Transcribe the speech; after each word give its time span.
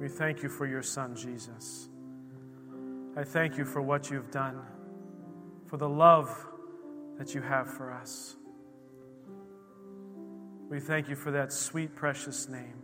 We 0.00 0.08
thank 0.08 0.42
you 0.42 0.48
for 0.48 0.66
your 0.66 0.82
Son, 0.82 1.14
Jesus. 1.14 1.90
I 3.18 3.22
thank 3.22 3.58
you 3.58 3.66
for 3.66 3.82
what 3.82 4.10
you've 4.10 4.30
done, 4.30 4.58
for 5.66 5.76
the 5.76 5.88
love 5.88 6.46
that 7.18 7.34
you 7.34 7.42
have 7.42 7.70
for 7.70 7.92
us. 7.92 8.36
We 10.70 10.80
thank 10.80 11.10
you 11.10 11.16
for 11.16 11.30
that 11.32 11.52
sweet, 11.52 11.94
precious 11.94 12.48
name. 12.48 12.80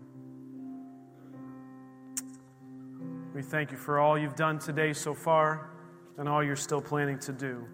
We 3.34 3.40
thank 3.40 3.70
you 3.70 3.78
for 3.78 3.98
all 3.98 4.18
you've 4.18 4.36
done 4.36 4.58
today 4.58 4.92
so 4.92 5.14
far 5.14 5.70
and 6.18 6.28
all 6.28 6.44
you're 6.44 6.54
still 6.54 6.82
planning 6.82 7.18
to 7.20 7.32
do. 7.32 7.66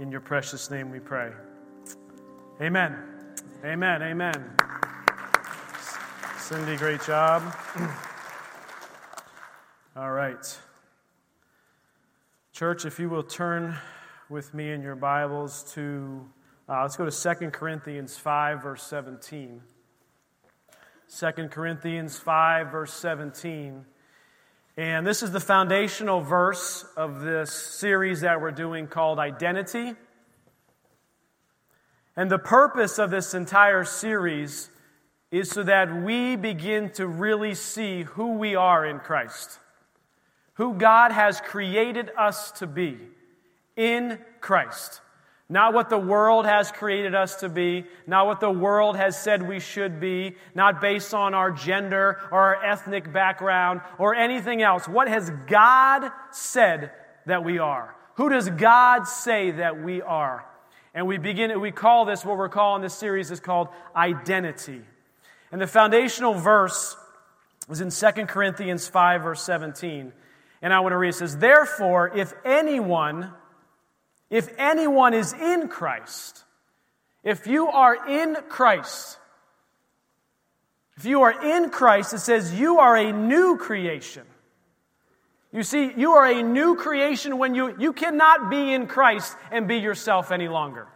In 0.00 0.10
your 0.10 0.20
precious 0.20 0.68
name 0.68 0.90
we 0.90 0.98
pray. 0.98 1.30
Amen. 2.60 2.96
Amen. 3.64 4.02
Amen. 4.02 4.56
Cindy, 6.38 6.76
great 6.76 7.02
job. 7.02 7.54
All 9.96 10.10
right. 10.10 10.58
Church, 12.52 12.84
if 12.84 12.98
you 12.98 13.08
will 13.08 13.22
turn 13.22 13.76
with 14.28 14.52
me 14.52 14.72
in 14.72 14.82
your 14.82 14.96
Bibles 14.96 15.72
to, 15.74 16.28
uh, 16.68 16.82
let's 16.82 16.96
go 16.96 17.08
to 17.08 17.34
2 17.36 17.50
Corinthians 17.50 18.16
5, 18.16 18.60
verse 18.60 18.82
17. 18.82 19.62
2 21.16 21.32
Corinthians 21.48 22.18
5, 22.18 22.72
verse 22.72 22.92
17. 22.92 23.84
And 24.76 25.06
this 25.06 25.22
is 25.22 25.30
the 25.30 25.38
foundational 25.38 26.20
verse 26.20 26.84
of 26.96 27.20
this 27.20 27.52
series 27.52 28.22
that 28.22 28.40
we're 28.40 28.50
doing 28.50 28.88
called 28.88 29.20
Identity. 29.20 29.92
And 32.16 32.28
the 32.28 32.40
purpose 32.40 32.98
of 32.98 33.12
this 33.12 33.32
entire 33.32 33.84
series 33.84 34.70
is 35.30 35.50
so 35.50 35.62
that 35.62 36.02
we 36.02 36.34
begin 36.34 36.90
to 36.94 37.06
really 37.06 37.54
see 37.54 38.02
who 38.02 38.32
we 38.32 38.56
are 38.56 38.84
in 38.84 38.98
Christ 38.98 39.60
who 40.54 40.74
God 40.74 41.12
has 41.12 41.40
created 41.40 42.10
us 42.16 42.52
to 42.52 42.66
be 42.66 42.98
in 43.76 44.18
Christ. 44.40 45.00
Not 45.48 45.74
what 45.74 45.90
the 45.90 45.98
world 45.98 46.46
has 46.46 46.72
created 46.72 47.14
us 47.14 47.36
to 47.36 47.50
be, 47.50 47.84
not 48.06 48.26
what 48.26 48.40
the 48.40 48.50
world 48.50 48.96
has 48.96 49.20
said 49.20 49.46
we 49.46 49.60
should 49.60 50.00
be, 50.00 50.36
not 50.54 50.80
based 50.80 51.12
on 51.12 51.34
our 51.34 51.50
gender 51.50 52.18
or 52.32 52.40
our 52.40 52.64
ethnic 52.64 53.12
background 53.12 53.82
or 53.98 54.14
anything 54.14 54.62
else. 54.62 54.88
What 54.88 55.06
has 55.08 55.30
God 55.46 56.10
said 56.30 56.92
that 57.26 57.44
we 57.44 57.58
are? 57.58 57.94
Who 58.14 58.30
does 58.30 58.48
God 58.48 59.04
say 59.04 59.50
that 59.50 59.82
we 59.82 60.00
are? 60.00 60.46
And 60.94 61.06
we 61.06 61.18
begin, 61.18 61.60
we 61.60 61.72
call 61.72 62.04
this, 62.04 62.24
what 62.24 62.38
we're 62.38 62.48
calling 62.48 62.80
this 62.80 62.94
series 62.94 63.30
is 63.30 63.40
called 63.40 63.68
identity. 63.94 64.80
And 65.52 65.60
the 65.60 65.66
foundational 65.66 66.34
verse 66.34 66.96
is 67.68 67.80
in 67.80 67.90
2 67.90 68.26
Corinthians 68.26 68.88
5, 68.88 69.22
verse 69.22 69.42
17. 69.42 70.12
And 70.64 70.72
I 70.72 70.80
want 70.80 70.94
to 70.94 70.96
read 70.96 71.10
it 71.10 71.16
says, 71.16 71.36
Therefore, 71.36 72.16
if 72.16 72.32
anyone, 72.42 73.30
if 74.30 74.48
anyone 74.56 75.12
is 75.12 75.34
in 75.34 75.68
Christ, 75.68 76.42
if 77.22 77.46
you 77.46 77.68
are 77.68 78.08
in 78.08 78.34
Christ, 78.48 79.18
if 80.96 81.04
you 81.04 81.20
are 81.20 81.54
in 81.54 81.68
Christ, 81.68 82.14
it 82.14 82.20
says 82.20 82.58
you 82.58 82.78
are 82.78 82.96
a 82.96 83.12
new 83.12 83.58
creation. 83.58 84.22
You 85.52 85.64
see, 85.64 85.92
you 85.98 86.12
are 86.12 86.24
a 86.24 86.42
new 86.42 86.76
creation 86.76 87.36
when 87.36 87.54
you, 87.54 87.76
you 87.78 87.92
cannot 87.92 88.48
be 88.48 88.72
in 88.72 88.86
Christ 88.86 89.36
and 89.50 89.68
be 89.68 89.76
yourself 89.76 90.32
any 90.32 90.48
longer. 90.48 90.88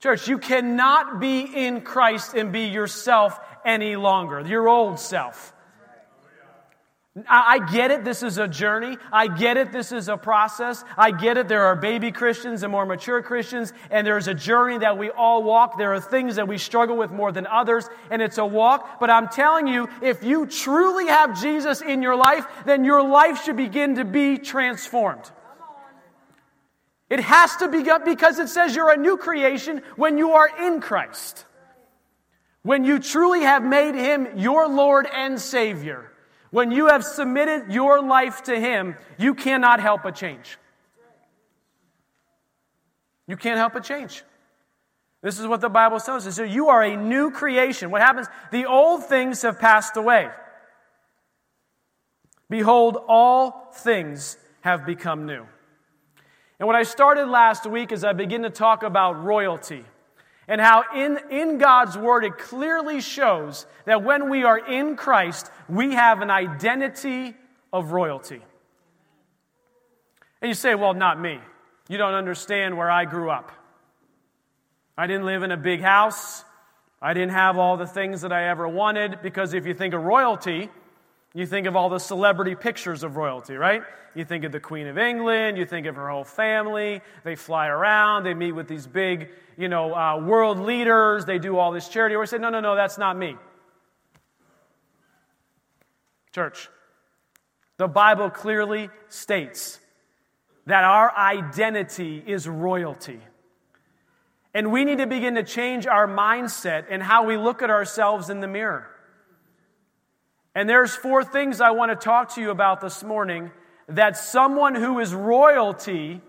Church, 0.00 0.26
you 0.26 0.38
cannot 0.38 1.20
be 1.20 1.40
in 1.40 1.82
Christ 1.82 2.32
and 2.32 2.50
be 2.50 2.68
yourself 2.68 3.38
any 3.62 3.94
longer, 3.94 4.40
your 4.40 4.68
old 4.68 4.98
self. 4.98 5.52
I 7.26 7.60
get 7.72 7.90
it, 7.90 8.04
this 8.04 8.22
is 8.22 8.36
a 8.36 8.46
journey. 8.46 8.98
I 9.10 9.28
get 9.28 9.56
it, 9.56 9.72
this 9.72 9.90
is 9.90 10.10
a 10.10 10.18
process. 10.18 10.84
I 10.98 11.12
get 11.12 11.38
it, 11.38 11.48
there 11.48 11.64
are 11.64 11.74
baby 11.74 12.12
Christians 12.12 12.62
and 12.62 12.70
more 12.70 12.84
mature 12.84 13.22
Christians, 13.22 13.72
and 13.90 14.06
there's 14.06 14.28
a 14.28 14.34
journey 14.34 14.78
that 14.78 14.98
we 14.98 15.08
all 15.08 15.42
walk. 15.42 15.78
There 15.78 15.94
are 15.94 16.00
things 16.00 16.36
that 16.36 16.46
we 16.46 16.58
struggle 16.58 16.94
with 16.94 17.10
more 17.10 17.32
than 17.32 17.46
others, 17.46 17.88
and 18.10 18.20
it's 18.20 18.36
a 18.36 18.44
walk. 18.44 19.00
But 19.00 19.08
I'm 19.08 19.28
telling 19.28 19.66
you, 19.66 19.88
if 20.02 20.22
you 20.22 20.46
truly 20.46 21.06
have 21.06 21.40
Jesus 21.40 21.80
in 21.80 22.02
your 22.02 22.16
life, 22.16 22.44
then 22.66 22.84
your 22.84 23.02
life 23.02 23.44
should 23.44 23.56
begin 23.56 23.94
to 23.94 24.04
be 24.04 24.36
transformed. 24.36 25.30
It 27.08 27.20
has 27.20 27.56
to 27.56 27.68
be 27.68 27.82
because 28.04 28.38
it 28.38 28.48
says 28.48 28.76
you're 28.76 28.92
a 28.92 28.96
new 28.96 29.16
creation 29.16 29.80
when 29.94 30.18
you 30.18 30.32
are 30.32 30.50
in 30.66 30.82
Christ. 30.82 31.46
When 32.62 32.84
you 32.84 32.98
truly 32.98 33.40
have 33.42 33.64
made 33.64 33.94
Him 33.94 34.36
your 34.36 34.68
Lord 34.68 35.06
and 35.10 35.40
Savior. 35.40 36.12
When 36.50 36.70
you 36.70 36.88
have 36.88 37.04
submitted 37.04 37.72
your 37.72 38.02
life 38.02 38.44
to 38.44 38.58
Him, 38.58 38.96
you 39.18 39.34
cannot 39.34 39.80
help 39.80 40.02
but 40.02 40.14
change. 40.14 40.58
You 43.26 43.36
can't 43.36 43.58
help 43.58 43.72
but 43.72 43.84
change. 43.84 44.22
This 45.22 45.40
is 45.40 45.46
what 45.46 45.60
the 45.60 45.68
Bible 45.68 45.96
us. 45.96 46.34
So 46.36 46.44
you 46.44 46.68
are 46.68 46.82
a 46.82 46.96
new 46.96 47.30
creation. 47.30 47.90
What 47.90 48.00
happens? 48.00 48.28
The 48.52 48.66
old 48.66 49.04
things 49.04 49.42
have 49.42 49.58
passed 49.58 49.96
away. 49.96 50.30
Behold, 52.48 52.96
all 53.08 53.72
things 53.74 54.36
have 54.60 54.86
become 54.86 55.26
new. 55.26 55.44
And 56.58 56.66
what 56.66 56.76
I 56.76 56.84
started 56.84 57.26
last 57.26 57.66
week 57.66 57.90
is 57.90 58.04
I 58.04 58.12
begin 58.12 58.42
to 58.42 58.50
talk 58.50 58.82
about 58.82 59.24
royalty 59.24 59.84
and 60.48 60.60
how 60.60 60.84
in, 60.94 61.18
in 61.30 61.58
God's 61.58 61.98
Word 61.98 62.24
it 62.24 62.38
clearly 62.38 63.00
shows 63.00 63.66
that 63.84 64.02
when 64.02 64.30
we 64.30 64.44
are 64.44 64.58
in 64.58 64.96
Christ, 64.96 65.50
we 65.68 65.94
have 65.94 66.20
an 66.20 66.30
identity 66.30 67.34
of 67.72 67.92
royalty. 67.92 68.40
And 70.40 70.48
you 70.48 70.54
say, 70.54 70.74
well, 70.74 70.94
not 70.94 71.20
me. 71.20 71.40
You 71.88 71.98
don't 71.98 72.14
understand 72.14 72.76
where 72.76 72.90
I 72.90 73.04
grew 73.04 73.30
up. 73.30 73.52
I 74.96 75.06
didn't 75.06 75.26
live 75.26 75.42
in 75.42 75.50
a 75.50 75.56
big 75.56 75.80
house. 75.80 76.44
I 77.02 77.12
didn't 77.12 77.32
have 77.32 77.58
all 77.58 77.76
the 77.76 77.86
things 77.86 78.22
that 78.22 78.32
I 78.32 78.48
ever 78.48 78.66
wanted 78.66 79.20
because 79.22 79.54
if 79.54 79.66
you 79.66 79.74
think 79.74 79.94
of 79.94 80.02
royalty, 80.02 80.70
you 81.36 81.44
think 81.44 81.66
of 81.66 81.76
all 81.76 81.90
the 81.90 81.98
celebrity 81.98 82.54
pictures 82.54 83.02
of 83.02 83.18
royalty, 83.18 83.56
right? 83.56 83.82
You 84.14 84.24
think 84.24 84.44
of 84.44 84.52
the 84.52 84.60
Queen 84.60 84.86
of 84.86 84.96
England, 84.96 85.58
you 85.58 85.66
think 85.66 85.86
of 85.86 85.94
her 85.94 86.08
whole 86.08 86.24
family. 86.24 87.02
They 87.24 87.36
fly 87.36 87.66
around, 87.66 88.24
they 88.24 88.32
meet 88.32 88.52
with 88.52 88.68
these 88.68 88.86
big, 88.86 89.28
you 89.58 89.68
know, 89.68 89.94
uh, 89.94 90.18
world 90.18 90.58
leaders, 90.58 91.26
they 91.26 91.38
do 91.38 91.58
all 91.58 91.72
this 91.72 91.88
charity. 91.88 92.14
Or 92.14 92.24
say, 92.24 92.38
no, 92.38 92.48
no, 92.48 92.60
no, 92.60 92.74
that's 92.74 92.96
not 92.96 93.18
me. 93.18 93.36
Church, 96.34 96.70
the 97.76 97.86
Bible 97.86 98.30
clearly 98.30 98.88
states 99.10 99.78
that 100.64 100.84
our 100.84 101.14
identity 101.14 102.24
is 102.26 102.48
royalty. 102.48 103.20
And 104.54 104.72
we 104.72 104.86
need 104.86 104.98
to 104.98 105.06
begin 105.06 105.34
to 105.34 105.42
change 105.42 105.86
our 105.86 106.08
mindset 106.08 106.86
and 106.88 107.02
how 107.02 107.26
we 107.26 107.36
look 107.36 107.60
at 107.60 107.68
ourselves 107.68 108.30
in 108.30 108.40
the 108.40 108.48
mirror. 108.48 108.90
And 110.56 110.66
there's 110.66 110.96
four 110.96 111.22
things 111.22 111.60
I 111.60 111.72
want 111.72 111.92
to 111.92 112.02
talk 112.02 112.34
to 112.36 112.40
you 112.40 112.50
about 112.50 112.80
this 112.80 113.04
morning 113.04 113.50
that 113.88 114.16
someone 114.16 114.74
who 114.74 115.00
is 115.00 115.12
royalty 115.12 116.22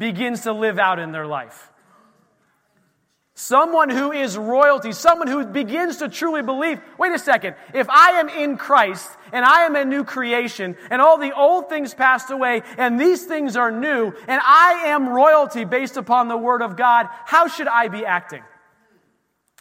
begins 0.00 0.40
to 0.42 0.52
live 0.52 0.80
out 0.80 0.98
in 0.98 1.12
their 1.12 1.28
life. 1.28 1.70
Someone 3.34 3.88
who 3.88 4.10
is 4.10 4.36
royalty, 4.36 4.90
someone 4.90 5.28
who 5.28 5.46
begins 5.46 5.98
to 5.98 6.08
truly 6.08 6.42
believe, 6.42 6.80
wait 6.98 7.12
a 7.12 7.20
second, 7.20 7.54
if 7.72 7.88
I 7.88 8.18
am 8.18 8.28
in 8.28 8.56
Christ 8.56 9.08
and 9.32 9.44
I 9.44 9.60
am 9.60 9.76
a 9.76 9.84
new 9.84 10.02
creation 10.02 10.76
and 10.90 11.00
all 11.00 11.16
the 11.16 11.32
old 11.32 11.68
things 11.68 11.94
passed 11.94 12.32
away 12.32 12.62
and 12.78 12.98
these 12.98 13.26
things 13.26 13.56
are 13.56 13.70
new 13.70 14.12
and 14.26 14.40
I 14.44 14.86
am 14.88 15.08
royalty 15.08 15.64
based 15.64 15.96
upon 15.96 16.26
the 16.26 16.36
Word 16.36 16.62
of 16.62 16.76
God, 16.76 17.06
how 17.26 17.46
should 17.46 17.68
I 17.68 17.86
be 17.86 18.04
acting? 18.04 18.42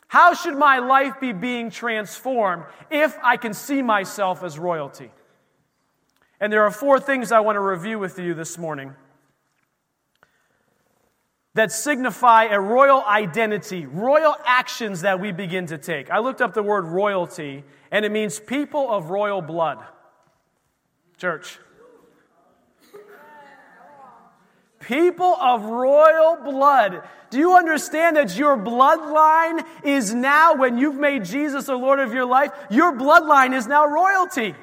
How 0.08 0.34
should 0.34 0.56
my 0.56 0.80
life 0.80 1.20
be 1.20 1.34
being 1.34 1.70
transformed 1.70 2.64
if 2.90 3.18
I 3.22 3.38
can 3.38 3.54
see 3.54 3.82
myself 3.82 4.44
as 4.44 4.58
royalty? 4.58 5.12
And 6.40 6.52
there 6.52 6.64
are 6.64 6.72
four 6.72 7.00
things 7.00 7.32
I 7.32 7.42
want 7.42 7.58
to 7.58 7.62
review 7.62 8.00
with 8.00 8.18
you 8.18 8.34
this 8.34 8.58
morning 8.58 8.94
that 11.56 11.72
signify 11.72 12.46
a 12.46 12.60
royal 12.60 13.04
identity, 13.04 13.88
royal 13.88 14.36
actions 14.46 15.02
that 15.02 15.20
we 15.20 15.32
begin 15.32 15.66
to 15.66 15.78
take. 15.78 16.12
I 16.12 16.20
looked 16.20 16.40
up 16.40 16.54
the 16.54 16.62
word 16.62 16.86
royalty, 16.86 17.64
and 17.90 18.06
it 18.06 18.12
means 18.12 18.40
people 18.40 18.92
of 18.92 19.10
royal 19.10 19.42
blood. 19.42 19.80
Church. 21.18 21.58
People 24.88 25.36
of 25.42 25.66
royal 25.66 26.38
blood. 26.38 27.04
Do 27.30 27.38
you 27.38 27.58
understand 27.58 28.16
that 28.16 28.38
your 28.38 28.56
bloodline 28.56 29.66
is 29.84 30.14
now, 30.14 30.56
when 30.56 30.78
you've 30.78 30.96
made 30.96 31.26
Jesus 31.26 31.66
the 31.66 31.76
Lord 31.76 32.00
of 32.00 32.14
your 32.14 32.26
life, 32.26 32.54
your 32.72 32.94
bloodline 32.94 33.54
is 33.54 33.68
now 33.68 33.86
royalty. 33.86 34.56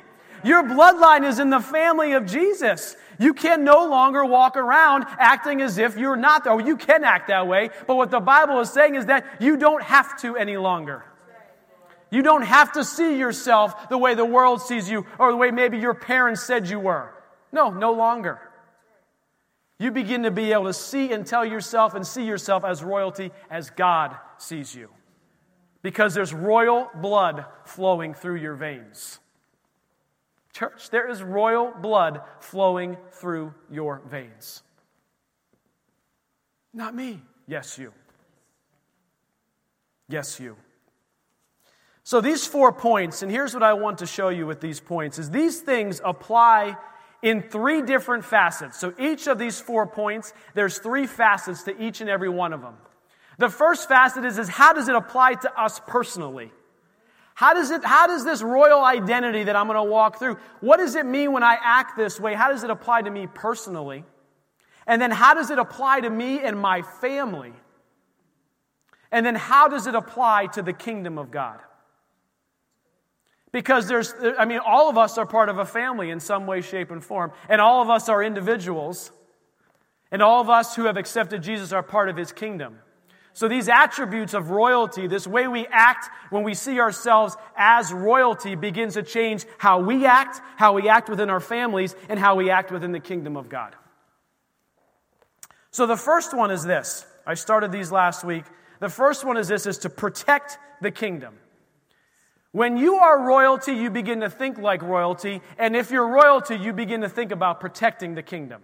Your 0.43 0.63
bloodline 0.63 1.29
is 1.29 1.41
in 1.41 1.51
the 1.51 1.61
family 1.61 2.15
of 2.15 2.25
Jesus. 2.25 2.97
You 3.19 3.35
can 3.35 3.65
no 3.65 3.87
longer 3.87 4.25
walk 4.25 4.57
around 4.57 5.05
acting 5.19 5.61
as 5.61 5.77
if 5.77 5.99
you're 5.99 6.17
not 6.17 6.45
there. 6.45 6.59
You 6.59 6.79
can 6.79 7.05
act 7.05 7.29
that 7.29 7.47
way, 7.47 7.69
but 7.87 7.97
what 7.97 8.11
the 8.11 8.21
Bible 8.21 8.61
is 8.61 8.71
saying 8.71 8.95
is 8.95 9.05
that 9.07 9.27
you 9.43 9.59
don't 9.59 9.83
have 9.83 10.19
to 10.23 10.39
any 10.39 10.57
longer. 10.57 11.05
You 12.11 12.23
don't 12.23 12.47
have 12.47 12.73
to 12.73 12.85
see 12.85 13.19
yourself 13.19 13.91
the 13.91 13.99
way 13.99 14.15
the 14.15 14.25
world 14.25 14.63
sees 14.63 14.89
you 14.89 15.05
or 15.19 15.33
the 15.33 15.37
way 15.37 15.51
maybe 15.51 15.77
your 15.77 15.93
parents 15.93 16.43
said 16.43 16.67
you 16.67 16.81
were. 16.81 17.13
No, 17.53 17.69
no 17.69 17.93
longer. 17.93 18.41
You 19.79 19.91
begin 19.91 20.23
to 20.23 20.31
be 20.31 20.53
able 20.53 20.65
to 20.65 20.73
see 20.73 21.13
and 21.13 21.27
tell 21.27 21.45
yourself 21.45 21.95
and 21.95 22.07
see 22.07 22.25
yourself 22.25 22.65
as 22.65 22.83
royalty 22.83 23.33
as 23.51 23.71
God 23.71 24.17
sees 24.39 24.75
you. 24.75 24.89
Because 25.83 26.15
there's 26.15 26.33
royal 26.33 26.89
blood 26.95 27.45
flowing 27.65 28.15
through 28.15 28.37
your 28.37 28.55
veins. 28.55 29.19
Church, 30.53 30.91
there 30.91 31.11
is 31.11 31.23
royal 31.23 31.73
blood 31.73 32.21
flowing 32.39 32.97
through 33.11 33.53
your 33.71 34.01
veins. 34.07 34.63
Not 36.73 36.95
me. 36.95 37.21
Yes, 37.47 37.77
you. 37.77 37.93
Yes, 40.09 40.39
you. 40.39 40.57
So 42.05 42.21
these 42.21 42.47
four 42.47 42.73
points, 42.73 43.23
and 43.23 43.31
here's 43.31 43.55
what 43.55 43.63
I 43.63 43.73
want 43.73 43.99
to 43.99 44.07
show 44.07 44.29
you 44.29 44.47
with 44.47 44.61
these 44.61 44.79
points, 44.79 45.19
is 45.19 45.31
these 45.31 45.61
things 45.61 46.01
apply 46.05 46.77
in 47.25 47.41
three 47.41 47.81
different 47.81 48.23
facets. 48.23 48.79
So 48.79 48.93
each 48.99 49.27
of 49.27 49.39
these 49.39 49.59
four 49.59 49.87
points, 49.87 50.35
there's 50.53 50.79
three 50.79 51.07
facets 51.07 51.63
to 51.63 51.83
each 51.83 52.03
and 52.03 52.11
every 52.11 52.29
one 52.29 52.53
of 52.53 52.61
them. 52.61 52.77
The 53.39 53.49
first 53.49 53.89
facet 53.89 54.27
is, 54.27 54.39
is 54.39 54.47
how 54.47 54.75
does 54.75 54.89
it 54.89 54.95
apply 54.95 55.35
to 55.35 55.61
us 55.61 55.81
personally? 55.87 56.53
How 57.35 57.55
does 57.55 57.71
it, 57.71 57.83
how 57.83 58.07
does 58.07 58.27
this 58.27 58.43
royal 58.43 58.85
identity 58.85 59.45
that 59.45 59.57
I'm 59.57 59.67
going 59.67 59.77
to 59.77 59.91
walk 59.91 60.19
through, 60.19 60.37
what 60.61 60.77
does 60.77 60.95
it 60.97 61.07
mean 61.07 61.33
when 61.33 61.43
I 61.43 61.57
act 61.61 61.97
this 61.97 62.21
way? 62.21 62.35
How 62.35 62.51
does 62.51 62.63
it 62.63 62.69
apply 62.69 63.03
to 63.03 63.11
me 63.11 63.27
personally? 63.27 64.05
And 64.87 65.01
then 65.01 65.11
how 65.11 65.33
does 65.33 65.49
it 65.49 65.59
apply 65.59 66.01
to 66.01 66.11
me 66.11 66.41
and 66.41 66.61
my 66.61 66.83
family? 66.83 67.55
And 69.11 69.25
then 69.25 69.35
how 69.35 69.69
does 69.69 69.87
it 69.87 69.95
apply 69.95 70.49
to 70.49 70.63
the 70.63 70.75
kingdom 70.75 71.17
of 71.17 71.31
God? 71.31 71.59
Because 73.55 73.87
there's, 73.87 74.13
I 74.37 74.47
mean, 74.47 74.59
all 74.67 74.91
of 74.91 74.99
us 74.99 75.17
are 75.17 75.25
part 75.25 75.49
of 75.49 75.59
a 75.59 75.65
family 75.65 76.11
in 76.11 76.19
some 76.19 76.45
way, 76.45 76.61
shape, 76.61 76.91
and 76.91 77.05
form. 77.05 77.31
And 77.49 77.61
all 77.61 77.83
of 77.83 77.89
us 77.89 78.09
are 78.09 78.21
individuals. 78.21 79.13
And 80.11 80.21
all 80.21 80.41
of 80.41 80.51
us 80.51 80.75
who 80.75 80.87
have 80.87 80.97
accepted 80.97 81.41
Jesus 81.41 81.71
are 81.71 81.85
part 81.85 82.09
of 82.09 82.17
his 82.17 82.33
kingdom. 82.33 82.81
So 83.33 83.47
these 83.47 83.69
attributes 83.69 84.35
of 84.35 84.51
royalty, 84.51 85.07
this 85.07 85.25
way 85.25 85.47
we 85.47 85.69
act 85.71 86.11
when 86.31 86.43
we 86.43 86.55
see 86.55 86.81
ourselves 86.81 87.37
as 87.57 87.93
royalty, 87.93 88.57
begins 88.57 88.95
to 88.95 89.05
change 89.05 89.47
how 89.59 89.79
we 89.79 90.05
act, 90.05 90.41
how 90.57 90.73
we 90.73 90.89
act 90.89 91.09
within 91.09 91.31
our 91.31 91.39
families, 91.39 91.95
and 92.09 92.19
how 92.19 92.35
we 92.35 92.51
act 92.51 92.73
within 92.73 92.91
the 92.91 92.99
kingdom 92.99 93.37
of 93.37 93.49
God. 93.49 93.77
So 95.71 95.87
the 95.87 95.97
first 95.97 96.37
one 96.37 96.51
is 96.51 96.65
this. 96.65 97.07
I 97.25 97.35
started 97.35 97.71
these 97.71 97.93
last 97.93 98.25
week. 98.25 98.47
The 98.81 98.89
first 98.89 99.25
one 99.25 99.37
is 99.37 99.47
this 99.47 99.67
is 99.67 99.79
to 99.79 99.91
protect 99.91 100.59
the 100.81 100.91
kingdom. 100.91 101.37
When 102.55 102.77
you 102.77 102.95
are 102.95 103.21
royalty, 103.21 103.73
you 103.73 103.91
begin 103.91 104.21
to 104.21 104.31
think 104.31 104.59
like 104.59 104.81
royalty. 104.81 105.43
And 105.59 105.75
if 105.75 105.91
you're 105.91 106.07
royalty, 106.07 106.55
you 106.55 106.73
begin 106.73 107.01
to 107.01 107.09
think 107.09 107.33
about 107.33 107.59
protecting 107.59 108.15
the 108.15 108.23
kingdom. 108.23 108.63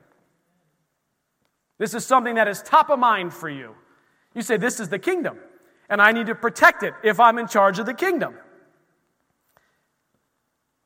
This 1.77 1.93
is 1.95 2.07
something 2.07 2.37
that 2.37 2.47
is 2.47 2.63
top 2.63 2.89
of 2.89 3.01
mind 3.01 3.35
for 3.35 3.49
you. 3.49 3.75
You 4.33 4.43
say, 4.43 4.59
This 4.59 4.79
is 4.79 4.91
the 4.91 5.01
kingdom, 5.01 5.41
and 5.89 6.01
I 6.01 6.13
need 6.13 6.27
to 6.27 6.37
protect 6.37 6.85
it 6.85 6.95
if 7.03 7.19
I'm 7.19 7.37
in 7.37 7.49
charge 7.49 7.81
of 7.81 7.87
the 7.87 7.93
kingdom. 7.93 8.37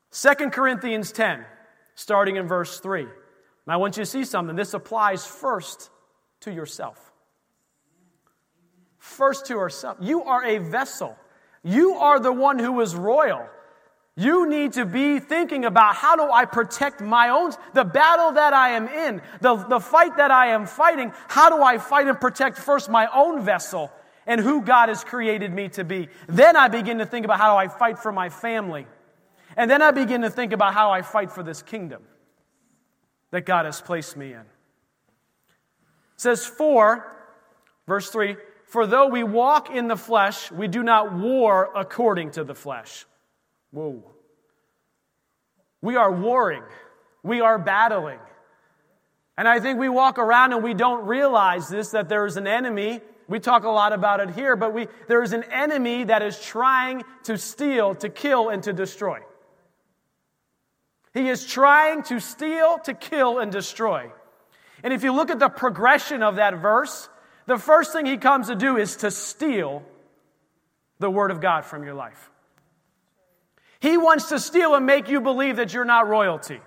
2 0.09 0.33
Corinthians 0.49 1.11
10, 1.11 1.45
starting 1.93 2.37
in 2.37 2.47
verse 2.47 2.79
3. 2.79 3.01
And 3.01 3.09
I 3.67 3.77
want 3.77 3.97
you 3.97 4.01
to 4.01 4.09
see 4.09 4.25
something. 4.25 4.55
This 4.55 4.73
applies 4.73 5.27
first 5.27 5.91
to 6.39 6.51
yourself. 6.51 7.11
First 8.97 9.45
to 9.45 9.53
yourself. 9.53 9.97
You 10.01 10.23
are 10.23 10.43
a 10.43 10.57
vessel. 10.57 11.15
You 11.65 11.95
are 11.95 12.19
the 12.19 12.31
one 12.31 12.59
who 12.59 12.79
is 12.81 12.95
royal. 12.95 13.49
You 14.15 14.47
need 14.47 14.73
to 14.73 14.85
be 14.85 15.19
thinking 15.19 15.65
about 15.65 15.95
how 15.95 16.15
do 16.15 16.31
I 16.31 16.45
protect 16.45 17.01
my 17.01 17.29
own, 17.29 17.51
the 17.73 17.83
battle 17.83 18.33
that 18.33 18.53
I 18.53 18.69
am 18.69 18.87
in, 18.87 19.21
the, 19.41 19.55
the 19.55 19.79
fight 19.79 20.15
that 20.17 20.29
I 20.29 20.47
am 20.49 20.67
fighting. 20.67 21.11
How 21.27 21.49
do 21.49 21.63
I 21.63 21.79
fight 21.79 22.07
and 22.07 22.21
protect 22.21 22.59
first 22.59 22.87
my 22.87 23.09
own 23.11 23.43
vessel 23.43 23.91
and 24.27 24.39
who 24.39 24.61
God 24.61 24.89
has 24.89 25.03
created 25.03 25.51
me 25.51 25.67
to 25.69 25.83
be? 25.83 26.07
Then 26.27 26.55
I 26.55 26.67
begin 26.67 26.99
to 26.99 27.05
think 27.05 27.25
about 27.25 27.39
how 27.39 27.55
do 27.55 27.57
I 27.57 27.67
fight 27.67 27.97
for 27.97 28.11
my 28.11 28.29
family. 28.29 28.85
And 29.57 29.69
then 29.69 29.81
I 29.81 29.89
begin 29.89 30.21
to 30.21 30.29
think 30.29 30.53
about 30.53 30.75
how 30.75 30.91
I 30.91 31.01
fight 31.01 31.31
for 31.31 31.41
this 31.41 31.63
kingdom 31.63 32.03
that 33.31 33.45
God 33.47 33.65
has 33.65 33.81
placed 33.81 34.15
me 34.15 34.33
in. 34.33 34.39
It 34.39 34.45
says, 36.17 36.45
4, 36.45 37.11
verse 37.87 38.11
3 38.11 38.37
for 38.75 38.85
though 38.85 39.07
we 39.07 39.23
walk 39.23 39.69
in 39.69 39.87
the 39.87 39.95
flesh, 39.95 40.51
we 40.51 40.67
do 40.67 40.83
not 40.83 41.13
war 41.13 41.71
according 41.73 42.31
to 42.31 42.43
the 42.43 42.53
flesh. 42.53 43.05
Whoa. 43.71 44.03
We 45.81 45.95
are 45.95 46.11
warring, 46.11 46.63
we 47.23 47.39
are 47.39 47.57
battling. 47.57 48.19
And 49.37 49.47
I 49.47 49.61
think 49.61 49.79
we 49.79 49.87
walk 49.87 50.19
around 50.19 50.51
and 50.51 50.61
we 50.61 50.73
don't 50.73 51.07
realize 51.07 51.69
this 51.69 51.91
that 51.91 52.09
there 52.09 52.25
is 52.25 52.35
an 52.35 52.47
enemy. 52.47 52.99
We 53.29 53.39
talk 53.39 53.63
a 53.63 53.69
lot 53.69 53.93
about 53.93 54.19
it 54.19 54.31
here, 54.31 54.57
but 54.57 54.73
we, 54.73 54.89
there 55.07 55.23
is 55.23 55.31
an 55.31 55.45
enemy 55.45 56.03
that 56.03 56.21
is 56.21 56.37
trying 56.37 57.05
to 57.23 57.37
steal, 57.37 57.95
to 57.95 58.09
kill, 58.09 58.49
and 58.49 58.61
to 58.63 58.73
destroy. 58.73 59.19
He 61.13 61.29
is 61.29 61.45
trying 61.45 62.03
to 62.03 62.19
steal, 62.19 62.79
to 62.79 62.93
kill, 62.93 63.39
and 63.39 63.53
destroy. 63.53 64.11
And 64.83 64.91
if 64.91 65.01
you 65.01 65.13
look 65.13 65.29
at 65.29 65.39
the 65.39 65.47
progression 65.47 66.21
of 66.23 66.35
that 66.35 66.55
verse, 66.55 67.07
the 67.47 67.57
first 67.57 67.91
thing 67.93 68.05
he 68.05 68.17
comes 68.17 68.47
to 68.47 68.55
do 68.55 68.77
is 68.77 68.97
to 68.97 69.11
steal 69.11 69.83
the 70.99 71.09
Word 71.09 71.31
of 71.31 71.41
God 71.41 71.65
from 71.65 71.83
your 71.83 71.93
life. 71.93 72.29
He 73.79 73.97
wants 73.97 74.29
to 74.29 74.39
steal 74.39 74.73
and 74.75 74.85
make 74.85 75.09
you 75.09 75.21
believe 75.21 75.57
that 75.57 75.73
you're 75.73 75.85
not 75.85 76.07
royalty. 76.07 76.59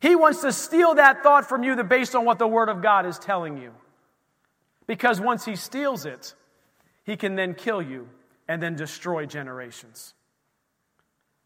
He 0.00 0.14
wants 0.14 0.42
to 0.42 0.52
steal 0.52 0.96
that 0.96 1.22
thought 1.22 1.48
from 1.48 1.62
you 1.62 1.74
that 1.76 1.88
based 1.88 2.14
on 2.14 2.24
what 2.24 2.38
the 2.38 2.46
Word 2.46 2.68
of 2.68 2.82
God 2.82 3.06
is 3.06 3.18
telling 3.18 3.56
you. 3.56 3.72
Because 4.86 5.20
once 5.20 5.44
he 5.44 5.56
steals 5.56 6.04
it, 6.04 6.34
he 7.04 7.16
can 7.16 7.34
then 7.34 7.54
kill 7.54 7.80
you 7.80 8.08
and 8.46 8.62
then 8.62 8.76
destroy 8.76 9.26
generations. 9.26 10.14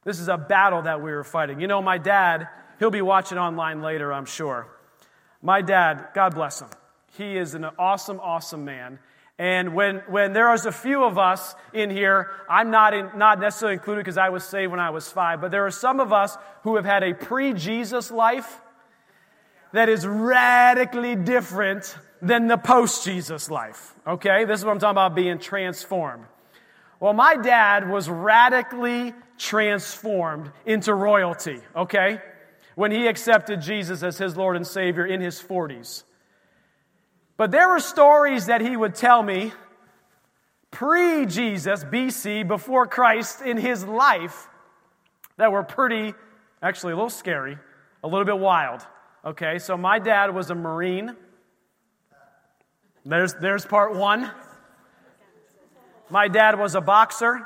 This 0.05 0.19
is 0.19 0.29
a 0.29 0.37
battle 0.37 0.83
that 0.83 1.03
we 1.03 1.13
were 1.13 1.25
fighting. 1.25 1.61
You 1.61 1.67
know, 1.67 1.83
my 1.83 1.99
dad, 1.99 2.49
he'll 2.79 2.91
be 2.91 3.03
watching 3.03 3.39
online 3.39 3.83
later, 3.83 4.13
I'm 4.13 4.25
sure. 4.25 4.67
My 5.43 5.63
dad, 5.63 6.09
God 6.15 6.35
bless 6.35 6.61
him. 6.61 6.69
He 7.21 7.37
is 7.37 7.53
an 7.53 7.67
awesome, 7.79 8.19
awesome 8.19 8.65
man. 8.65 8.99
And 9.39 9.75
when, 9.75 9.97
when 10.09 10.33
there 10.33 10.55
is 10.55 10.65
a 10.65 10.73
few 10.73 11.05
of 11.05 11.19
us 11.19 11.55
in 11.75 11.91
here, 11.91 12.31
I'm 12.49 12.71
not, 12.71 12.95
in, 12.95 13.11
not 13.15 13.39
necessarily 13.39 13.75
included 13.75 14.01
because 14.01 14.17
I 14.17 14.31
was 14.31 14.43
saved 14.43 14.71
when 14.71 14.81
I 14.81 14.89
was 14.89 15.13
five, 15.13 15.43
but 15.43 15.51
there 15.51 15.67
are 15.67 15.71
some 15.71 16.01
of 16.01 16.15
us 16.15 16.39
who 16.63 16.77
have 16.77 16.87
had 16.87 17.03
a 17.03 17.13
pre 17.13 17.53
Jesus 17.53 18.11
life 18.11 18.63
that 19.73 19.91
is 19.91 20.07
radically 20.07 21.15
different 21.15 21.95
than 22.23 22.47
the 22.47 22.57
post 22.57 23.05
Jesus 23.05 23.51
life. 23.51 23.95
Okay? 24.07 24.47
This 24.47 24.61
is 24.61 24.65
what 24.65 24.73
I'm 24.73 24.79
talking 24.79 24.93
about 24.93 25.15
being 25.15 25.39
transformed. 25.39 26.25
Well, 27.01 27.13
my 27.13 27.37
dad 27.37 27.89
was 27.91 28.09
radically 28.09 29.13
transformed 29.37 30.51
into 30.65 30.95
royalty, 30.95 31.61
okay? 31.77 32.23
When 32.77 32.91
he 32.91 33.07
accepted 33.07 33.61
Jesus 33.61 34.03
as 34.03 34.17
his 34.17 34.39
Lord 34.39 34.57
and 34.57 34.67
Savior 34.67 35.05
in 35.05 35.21
his 35.21 35.39
40s. 35.39 36.05
But 37.41 37.53
there 37.53 37.71
were 37.71 37.81
stories 37.81 38.45
that 38.49 38.61
he 38.61 38.77
would 38.77 38.95
tell 38.95 39.23
me 39.23 39.53
pre 40.71 41.25
Jesus, 41.25 41.83
BC, 41.83 42.47
before 42.47 42.87
Christ 42.87 43.41
in 43.41 43.57
his 43.57 43.83
life 43.83 44.47
that 45.39 45.51
were 45.51 45.63
pretty, 45.63 46.13
actually 46.61 46.93
a 46.93 46.97
little 46.97 47.09
scary, 47.09 47.57
a 48.05 48.07
little 48.07 48.27
bit 48.27 48.39
wild. 48.39 48.87
Okay, 49.25 49.59
so 49.59 49.79
my 49.79 49.99
dad 49.99 50.35
was 50.35 50.51
a 50.51 50.55
Marine. 50.55 51.17
There's, 53.07 53.33
there's 53.33 53.65
part 53.65 53.97
one. 53.97 54.31
My 56.11 56.29
dad 56.29 56.59
was 56.59 56.75
a 56.75 56.83
boxer. 56.83 57.41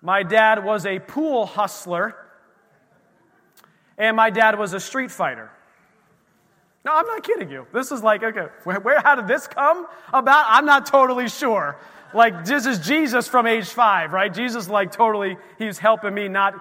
My 0.00 0.22
dad 0.22 0.64
was 0.64 0.86
a 0.86 1.00
pool 1.00 1.46
hustler. 1.46 2.14
And 3.98 4.14
my 4.14 4.30
dad 4.30 4.56
was 4.56 4.72
a 4.72 4.78
street 4.78 5.10
fighter. 5.10 5.50
No, 6.84 6.92
I'm 6.94 7.06
not 7.06 7.22
kidding 7.22 7.50
you. 7.50 7.66
This 7.72 7.90
is 7.92 8.02
like, 8.02 8.22
okay, 8.22 8.46
where, 8.64 8.78
where, 8.80 9.00
how 9.00 9.14
did 9.14 9.26
this 9.26 9.46
come 9.46 9.86
about? 10.12 10.44
I'm 10.48 10.66
not 10.66 10.86
totally 10.86 11.28
sure. 11.28 11.76
Like, 12.12 12.44
this 12.44 12.66
is 12.66 12.78
Jesus 12.78 13.26
from 13.26 13.46
age 13.46 13.68
five, 13.68 14.12
right? 14.12 14.32
Jesus, 14.32 14.68
like, 14.68 14.92
totally, 14.92 15.36
he's 15.58 15.78
helping 15.78 16.12
me 16.12 16.28
not 16.28 16.54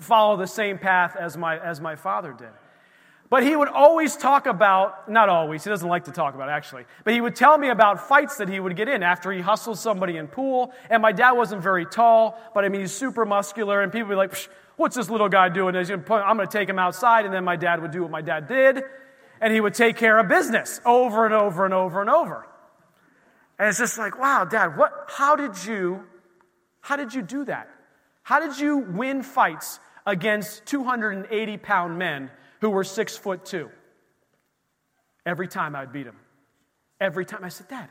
follow 0.00 0.36
the 0.36 0.46
same 0.46 0.78
path 0.78 1.16
as 1.16 1.36
my, 1.36 1.58
as 1.58 1.80
my 1.80 1.96
father 1.96 2.32
did. 2.32 2.50
But 3.30 3.42
he 3.42 3.54
would 3.54 3.68
always 3.68 4.16
talk 4.16 4.46
about, 4.46 5.10
not 5.10 5.28
always, 5.28 5.62
he 5.62 5.70
doesn't 5.70 5.88
like 5.88 6.04
to 6.04 6.12
talk 6.12 6.34
about 6.34 6.48
it 6.48 6.52
actually, 6.52 6.84
but 7.04 7.12
he 7.12 7.20
would 7.20 7.36
tell 7.36 7.58
me 7.58 7.68
about 7.68 8.08
fights 8.08 8.38
that 8.38 8.48
he 8.48 8.58
would 8.58 8.74
get 8.74 8.88
in 8.88 9.02
after 9.02 9.30
he 9.30 9.40
hustled 9.40 9.78
somebody 9.78 10.16
in 10.16 10.28
pool. 10.28 10.72
And 10.88 11.02
my 11.02 11.12
dad 11.12 11.32
wasn't 11.32 11.62
very 11.62 11.84
tall, 11.84 12.40
but 12.54 12.64
I 12.64 12.68
mean, 12.68 12.80
he's 12.80 12.92
super 12.92 13.26
muscular, 13.26 13.82
and 13.82 13.92
people 13.92 14.08
would 14.08 14.14
be 14.14 14.16
like, 14.16 14.34
what's 14.76 14.96
this 14.96 15.10
little 15.10 15.28
guy 15.28 15.50
doing? 15.50 15.76
I'm 15.76 15.86
going 15.86 16.38
to 16.38 16.46
take 16.46 16.68
him 16.68 16.78
outside. 16.78 17.26
And 17.26 17.34
then 17.34 17.44
my 17.44 17.56
dad 17.56 17.82
would 17.82 17.90
do 17.90 18.02
what 18.02 18.10
my 18.10 18.22
dad 18.22 18.48
did, 18.48 18.82
and 19.40 19.52
he 19.52 19.60
would 19.60 19.74
take 19.74 19.96
care 19.96 20.18
of 20.18 20.28
business 20.28 20.80
over 20.84 21.24
and 21.24 21.34
over 21.34 21.64
and 21.64 21.74
over 21.74 22.00
and 22.00 22.10
over. 22.10 22.46
And 23.58 23.68
it's 23.68 23.78
just 23.78 23.98
like, 23.98 24.18
wow, 24.18 24.44
dad, 24.44 24.76
what, 24.76 24.92
how 25.08 25.36
did 25.36 25.64
you, 25.64 26.04
how 26.80 26.96
did 26.96 27.12
you 27.12 27.22
do 27.22 27.44
that? 27.46 27.68
How 28.22 28.40
did 28.40 28.58
you 28.58 28.78
win 28.78 29.22
fights 29.22 29.80
against 30.06 30.66
280 30.66 31.56
pound 31.58 31.98
men 31.98 32.30
who 32.60 32.70
were 32.70 32.84
six 32.84 33.16
foot 33.16 33.44
two? 33.44 33.70
Every 35.26 35.48
time 35.48 35.74
I 35.74 35.80
would 35.80 35.92
beat 35.92 36.06
him. 36.06 36.16
Every 37.00 37.24
time 37.24 37.44
I 37.44 37.48
said, 37.48 37.68
Dad, 37.68 37.88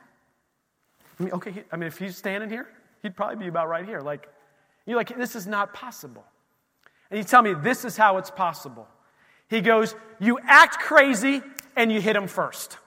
I 1.20 1.24
mean, 1.24 1.34
okay, 1.34 1.64
I 1.72 1.78
mean, 1.78 1.88
if 1.88 1.98
he's 1.98 2.18
standing 2.18 2.50
here, 2.50 2.68
he'd 3.04 3.16
probably 3.16 3.38
be 3.38 3.48
about 3.48 3.70
right 3.70 3.86
here. 3.86 4.02
Like, 4.02 4.28
you're 4.86 4.98
like, 4.98 5.16
this 5.18 5.36
is 5.36 5.48
not 5.48 5.74
possible. 5.74 6.26
And 7.10 7.18
you 7.18 7.24
tell 7.24 7.42
me, 7.42 7.54
this 7.54 7.86
is 7.86 7.96
how 7.96 8.18
it's 8.18 8.32
possible. 8.32 8.88
He 9.50 9.62
goes, 9.62 9.96
You 10.20 10.40
act 10.44 10.80
crazy 10.80 11.42
and 11.76 11.92
you 11.92 12.02
hit 12.02 12.16
him 12.16 12.28
first. 12.28 12.78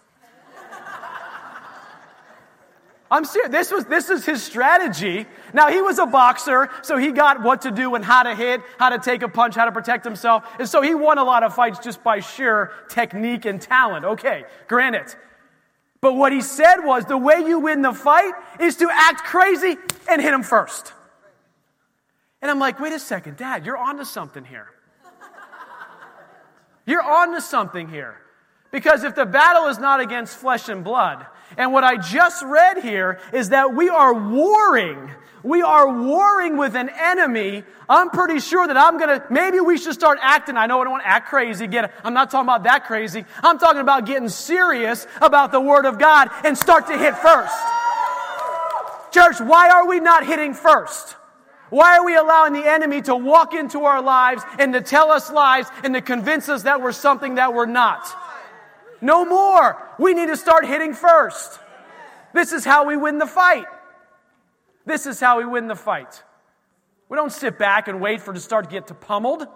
I'm 3.12 3.24
serious. 3.24 3.50
This 3.50 3.72
was 3.72 3.86
this 3.86 4.08
is 4.08 4.24
his 4.24 4.40
strategy. 4.40 5.26
Now 5.52 5.68
he 5.68 5.82
was 5.82 5.98
a 5.98 6.06
boxer, 6.06 6.70
so 6.82 6.96
he 6.96 7.10
got 7.10 7.42
what 7.42 7.62
to 7.62 7.72
do 7.72 7.96
and 7.96 8.04
how 8.04 8.22
to 8.22 8.36
hit, 8.36 8.60
how 8.78 8.90
to 8.90 8.98
take 8.98 9.22
a 9.22 9.28
punch, 9.28 9.56
how 9.56 9.64
to 9.64 9.72
protect 9.72 10.04
himself. 10.04 10.44
And 10.60 10.68
so 10.68 10.80
he 10.80 10.94
won 10.94 11.18
a 11.18 11.24
lot 11.24 11.42
of 11.42 11.52
fights 11.52 11.80
just 11.80 12.04
by 12.04 12.20
sheer 12.20 12.70
technique 12.88 13.46
and 13.46 13.60
talent. 13.60 14.04
Okay, 14.04 14.44
granted. 14.68 15.12
But 16.00 16.14
what 16.14 16.32
he 16.32 16.40
said 16.40 16.76
was 16.82 17.04
the 17.04 17.18
way 17.18 17.44
you 17.44 17.58
win 17.58 17.82
the 17.82 17.92
fight 17.92 18.32
is 18.60 18.76
to 18.76 18.88
act 18.90 19.24
crazy 19.24 19.76
and 20.08 20.22
hit 20.22 20.32
him 20.32 20.44
first. 20.44 20.92
And 22.40 22.50
I'm 22.50 22.58
like, 22.58 22.80
wait 22.80 22.92
a 22.92 22.98
second, 22.98 23.36
Dad, 23.36 23.66
you're 23.66 23.76
onto 23.76 24.04
something 24.04 24.44
here. 24.44 24.68
You're 26.86 27.02
onto 27.02 27.40
something 27.40 27.88
here. 27.88 28.16
Because 28.70 29.02
if 29.02 29.14
the 29.14 29.26
battle 29.26 29.66
is 29.66 29.78
not 29.78 30.00
against 30.00 30.36
flesh 30.36 30.68
and 30.68 30.84
blood, 30.84 31.26
and 31.56 31.72
what 31.72 31.82
I 31.82 31.96
just 31.96 32.42
read 32.44 32.78
here 32.78 33.18
is 33.32 33.48
that 33.48 33.74
we 33.74 33.88
are 33.88 34.14
warring. 34.14 35.10
We 35.42 35.62
are 35.62 35.90
warring 35.90 36.56
with 36.56 36.76
an 36.76 36.88
enemy. 36.88 37.64
I'm 37.88 38.10
pretty 38.10 38.38
sure 38.38 38.66
that 38.66 38.76
I'm 38.76 38.98
gonna, 38.98 39.24
maybe 39.30 39.58
we 39.58 39.78
should 39.78 39.94
start 39.94 40.18
acting. 40.22 40.56
I 40.56 40.66
know 40.66 40.80
I 40.80 40.84
don't 40.84 40.92
want 40.92 41.02
to 41.02 41.08
act 41.08 41.28
crazy. 41.28 41.66
Get, 41.66 41.92
I'm 42.04 42.14
not 42.14 42.30
talking 42.30 42.46
about 42.46 42.64
that 42.64 42.86
crazy. 42.86 43.24
I'm 43.42 43.58
talking 43.58 43.80
about 43.80 44.06
getting 44.06 44.28
serious 44.28 45.06
about 45.20 45.50
the 45.50 45.60
Word 45.60 45.86
of 45.86 45.98
God 45.98 46.30
and 46.44 46.56
start 46.56 46.86
to 46.88 46.96
hit 46.96 47.16
first. 47.16 47.54
Church, 49.10 49.40
why 49.40 49.70
are 49.70 49.88
we 49.88 49.98
not 49.98 50.24
hitting 50.24 50.54
first? 50.54 51.16
Why 51.70 51.96
are 51.96 52.04
we 52.04 52.16
allowing 52.16 52.52
the 52.52 52.68
enemy 52.68 53.00
to 53.02 53.14
walk 53.14 53.54
into 53.54 53.84
our 53.84 54.02
lives 54.02 54.42
and 54.58 54.72
to 54.72 54.80
tell 54.80 55.10
us 55.10 55.30
lies 55.30 55.66
and 55.84 55.94
to 55.94 56.00
convince 56.00 56.48
us 56.48 56.64
that 56.64 56.82
we're 56.82 56.92
something 56.92 57.36
that 57.36 57.54
we're 57.54 57.66
not? 57.66 58.06
No 59.00 59.24
more. 59.24 59.80
We 59.98 60.12
need 60.12 60.26
to 60.26 60.36
start 60.36 60.66
hitting 60.66 60.92
first. 60.92 61.58
This 62.34 62.52
is 62.52 62.64
how 62.64 62.86
we 62.86 62.96
win 62.96 63.18
the 63.18 63.26
fight. 63.26 63.66
This 64.84 65.06
is 65.06 65.20
how 65.20 65.38
we 65.38 65.44
win 65.44 65.68
the 65.68 65.76
fight. 65.76 66.22
We 67.08 67.16
don't 67.16 67.32
sit 67.32 67.58
back 67.58 67.88
and 67.88 68.00
wait 68.00 68.20
for 68.20 68.32
to 68.32 68.40
start 68.40 68.66
to 68.66 68.70
get 68.70 68.88
to 68.88 68.94
pummeled. 68.94 69.46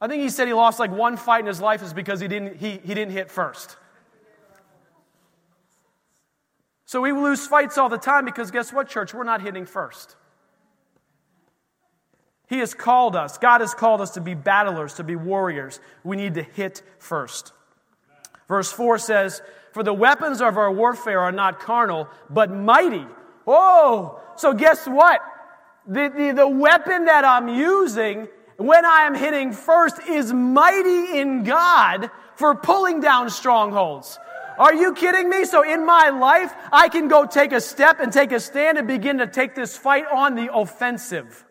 I 0.00 0.08
think 0.08 0.22
he 0.22 0.28
said 0.28 0.48
he 0.48 0.54
lost 0.54 0.78
like 0.78 0.90
one 0.90 1.16
fight 1.16 1.40
in 1.40 1.46
his 1.46 1.60
life 1.60 1.82
is 1.82 1.92
because 1.92 2.20
he 2.20 2.28
didn't, 2.28 2.56
he, 2.56 2.78
he 2.84 2.94
didn't 2.94 3.12
hit 3.12 3.30
first. 3.30 3.76
So 6.86 7.00
we 7.00 7.12
lose 7.12 7.46
fights 7.46 7.78
all 7.78 7.88
the 7.88 7.98
time 7.98 8.24
because 8.24 8.50
guess 8.50 8.72
what, 8.72 8.88
church? 8.88 9.14
We're 9.14 9.24
not 9.24 9.40
hitting 9.40 9.66
first. 9.66 10.16
He 12.46 12.58
has 12.58 12.74
called 12.74 13.16
us, 13.16 13.38
God 13.38 13.62
has 13.62 13.74
called 13.74 14.00
us 14.00 14.10
to 14.12 14.20
be 14.20 14.34
battlers, 14.34 14.94
to 14.94 15.04
be 15.04 15.16
warriors. 15.16 15.80
We 16.02 16.16
need 16.16 16.34
to 16.34 16.42
hit 16.42 16.82
first. 16.98 17.52
Verse 18.48 18.70
4 18.70 18.98
says, 18.98 19.40
For 19.72 19.82
the 19.82 19.94
weapons 19.94 20.42
of 20.42 20.58
our 20.58 20.70
warfare 20.70 21.20
are 21.20 21.32
not 21.32 21.58
carnal, 21.58 22.08
but 22.28 22.50
mighty. 22.50 23.06
Oh, 23.46 24.20
so 24.36 24.52
guess 24.52 24.86
what? 24.86 25.20
The, 25.86 26.12
the, 26.14 26.32
the 26.32 26.48
weapon 26.48 27.06
that 27.06 27.24
I'm 27.24 27.48
using 27.48 28.28
when 28.56 28.84
I 28.84 29.02
am 29.02 29.14
hitting 29.14 29.52
first 29.52 29.98
is 30.08 30.32
mighty 30.32 31.18
in 31.18 31.44
God 31.44 32.10
for 32.36 32.54
pulling 32.54 33.00
down 33.00 33.30
strongholds. 33.30 34.18
Are 34.58 34.74
you 34.74 34.94
kidding 34.94 35.28
me? 35.28 35.44
So 35.44 35.62
in 35.62 35.84
my 35.84 36.10
life, 36.10 36.54
I 36.72 36.88
can 36.88 37.08
go 37.08 37.26
take 37.26 37.52
a 37.52 37.60
step 37.60 38.00
and 38.00 38.12
take 38.12 38.32
a 38.32 38.40
stand 38.40 38.78
and 38.78 38.86
begin 38.86 39.18
to 39.18 39.26
take 39.26 39.54
this 39.54 39.76
fight 39.76 40.04
on 40.12 40.34
the 40.34 40.54
offensive. 40.54 41.44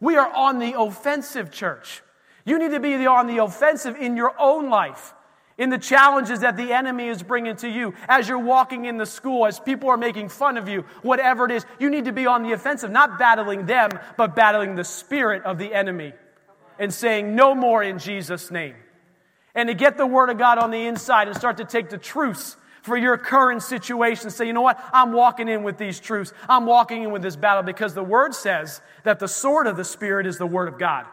We 0.00 0.16
are 0.16 0.30
on 0.32 0.58
the 0.58 0.78
offensive, 0.78 1.50
church. 1.50 2.02
You 2.44 2.58
need 2.58 2.72
to 2.72 2.80
be 2.80 3.06
on 3.06 3.26
the 3.26 3.38
offensive 3.38 3.96
in 3.96 4.16
your 4.16 4.34
own 4.38 4.68
life, 4.68 5.14
in 5.56 5.70
the 5.70 5.78
challenges 5.78 6.40
that 6.40 6.56
the 6.56 6.72
enemy 6.72 7.08
is 7.08 7.22
bringing 7.22 7.56
to 7.56 7.68
you, 7.68 7.94
as 8.06 8.28
you're 8.28 8.38
walking 8.38 8.84
in 8.84 8.98
the 8.98 9.06
school, 9.06 9.46
as 9.46 9.58
people 9.58 9.88
are 9.88 9.96
making 9.96 10.28
fun 10.28 10.58
of 10.58 10.68
you, 10.68 10.84
whatever 11.02 11.46
it 11.46 11.52
is. 11.52 11.64
You 11.78 11.88
need 11.88 12.04
to 12.04 12.12
be 12.12 12.26
on 12.26 12.42
the 12.42 12.52
offensive, 12.52 12.90
not 12.90 13.18
battling 13.18 13.64
them, 13.64 13.90
but 14.18 14.36
battling 14.36 14.74
the 14.74 14.84
spirit 14.84 15.44
of 15.44 15.56
the 15.56 15.72
enemy 15.72 16.12
and 16.78 16.92
saying, 16.92 17.34
No 17.34 17.54
more 17.54 17.82
in 17.82 17.98
Jesus' 17.98 18.50
name 18.50 18.74
and 19.54 19.68
to 19.68 19.74
get 19.74 19.96
the 19.96 20.06
Word 20.06 20.30
of 20.30 20.38
God 20.38 20.58
on 20.58 20.70
the 20.70 20.86
inside 20.86 21.28
and 21.28 21.36
start 21.36 21.58
to 21.58 21.64
take 21.64 21.90
the 21.90 21.98
truths 21.98 22.56
for 22.82 22.96
your 22.96 23.16
current 23.16 23.62
situation. 23.62 24.30
Say, 24.30 24.46
you 24.46 24.52
know 24.52 24.62
what? 24.62 24.78
I'm 24.92 25.12
walking 25.12 25.48
in 25.48 25.62
with 25.62 25.78
these 25.78 26.00
truths. 26.00 26.32
I'm 26.48 26.66
walking 26.66 27.02
in 27.02 27.12
with 27.12 27.22
this 27.22 27.36
battle 27.36 27.62
because 27.62 27.94
the 27.94 28.02
Word 28.02 28.34
says 28.34 28.80
that 29.04 29.18
the 29.18 29.28
sword 29.28 29.66
of 29.66 29.76
the 29.76 29.84
Spirit 29.84 30.26
is 30.26 30.38
the 30.38 30.46
Word 30.46 30.68
of 30.68 30.78
God. 30.78 31.06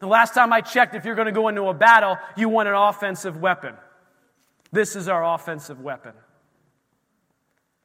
The 0.00 0.06
last 0.06 0.34
time 0.34 0.52
I 0.52 0.60
checked, 0.60 0.94
if 0.94 1.04
you're 1.04 1.14
going 1.14 1.26
to 1.26 1.32
go 1.32 1.48
into 1.48 1.64
a 1.64 1.74
battle, 1.74 2.16
you 2.36 2.48
want 2.48 2.68
an 2.68 2.74
offensive 2.74 3.36
weapon. 3.38 3.74
This 4.72 4.96
is 4.96 5.08
our 5.08 5.34
offensive 5.34 5.80
weapon. 5.80 6.12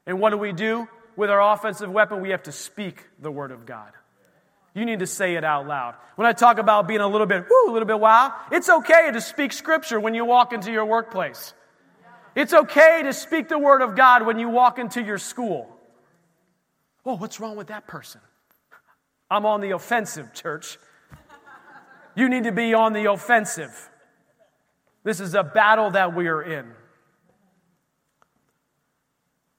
And 0.05 0.19
what 0.19 0.29
do 0.29 0.37
we 0.37 0.51
do 0.51 0.87
with 1.15 1.29
our 1.29 1.53
offensive 1.53 1.89
weapon? 1.89 2.21
We 2.21 2.29
have 2.29 2.43
to 2.43 2.51
speak 2.51 3.03
the 3.19 3.31
Word 3.31 3.51
of 3.51 3.65
God. 3.65 3.91
You 4.75 4.85
need 4.85 4.99
to 4.99 5.07
say 5.07 5.35
it 5.35 5.45
out 5.45 5.67
loud. 5.67 5.95
When 6.15 6.27
I 6.27 6.33
talk 6.33 6.59
about 6.59 6.87
being 6.87 6.99
a 6.99 7.07
little 7.07 7.25
bit, 7.25 7.45
whoo, 7.49 7.71
a 7.71 7.71
little 7.71 7.87
bit 7.87 7.99
wow, 7.99 8.35
it's 8.51 8.69
okay 8.69 9.09
to 9.11 9.21
speak 9.21 9.53
scripture 9.53 9.99
when 9.99 10.13
you 10.13 10.25
walk 10.25 10.51
into 10.51 10.71
your 10.71 10.85
workplace. 10.85 11.53
It's 12.35 12.53
okay 12.53 13.01
to 13.03 13.13
speak 13.13 13.47
the 13.47 13.57
word 13.57 13.81
of 13.81 13.95
God 13.95 14.25
when 14.25 14.37
you 14.37 14.49
walk 14.49 14.77
into 14.77 15.01
your 15.01 15.17
school. 15.17 15.73
Oh, 17.05 17.15
what's 17.15 17.39
wrong 17.39 17.55
with 17.55 17.67
that 17.67 17.87
person? 17.87 18.19
I'm 19.31 19.45
on 19.45 19.61
the 19.61 19.71
offensive, 19.71 20.33
church. 20.33 20.77
You 22.15 22.27
need 22.27 22.43
to 22.43 22.51
be 22.51 22.73
on 22.73 22.91
the 22.91 23.09
offensive. 23.11 23.89
This 25.05 25.21
is 25.21 25.35
a 25.35 25.43
battle 25.43 25.91
that 25.91 26.13
we 26.13 26.27
are 26.27 26.41
in 26.41 26.65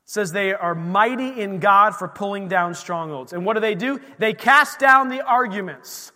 says 0.07 0.31
they 0.31 0.55
are 0.55 0.75
mighty 0.75 1.41
in 1.41 1.59
God 1.59 1.97
for 1.97 2.07
pulling 2.07 2.47
down 2.47 2.75
strongholds. 2.75 3.33
And 3.33 3.45
what 3.45 3.55
do 3.55 3.61
they 3.61 3.75
do? 3.75 4.01
They 4.19 4.33
cast 4.33 4.79
down 4.79 5.09
the 5.09 5.21
arguments. 5.21 6.13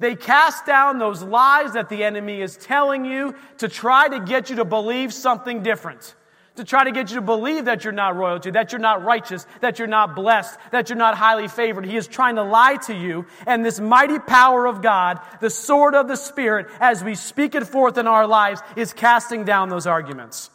They 0.00 0.16
cast 0.16 0.64
down 0.64 0.98
those 0.98 1.22
lies 1.22 1.74
that 1.74 1.90
the 1.90 2.04
enemy 2.04 2.40
is 2.40 2.56
telling 2.56 3.04
you 3.04 3.34
to 3.58 3.68
try 3.68 4.08
to 4.08 4.20
get 4.20 4.48
you 4.48 4.56
to 4.56 4.64
believe 4.64 5.12
something 5.12 5.62
different. 5.62 6.14
To 6.56 6.64
try 6.64 6.84
to 6.84 6.90
get 6.90 7.10
you 7.10 7.16
to 7.16 7.22
believe 7.22 7.66
that 7.66 7.84
you're 7.84 7.92
not 7.92 8.16
royalty, 8.16 8.50
that 8.50 8.72
you're 8.72 8.80
not 8.80 9.04
righteous, 9.04 9.46
that 9.60 9.78
you're 9.78 9.86
not 9.86 10.16
blessed, 10.16 10.58
that 10.72 10.88
you're 10.88 10.98
not 10.98 11.16
highly 11.16 11.48
favored. 11.48 11.84
He 11.84 11.96
is 11.96 12.08
trying 12.08 12.36
to 12.36 12.42
lie 12.42 12.76
to 12.86 12.94
you. 12.94 13.26
And 13.46 13.64
this 13.64 13.78
mighty 13.78 14.18
power 14.18 14.66
of 14.66 14.80
God, 14.80 15.20
the 15.40 15.50
sword 15.50 15.94
of 15.94 16.08
the 16.08 16.16
Spirit, 16.16 16.66
as 16.80 17.04
we 17.04 17.14
speak 17.14 17.54
it 17.54 17.66
forth 17.66 17.98
in 17.98 18.06
our 18.06 18.26
lives, 18.26 18.62
is 18.74 18.92
casting 18.92 19.44
down 19.44 19.68
those 19.68 19.86
arguments. 19.86 20.50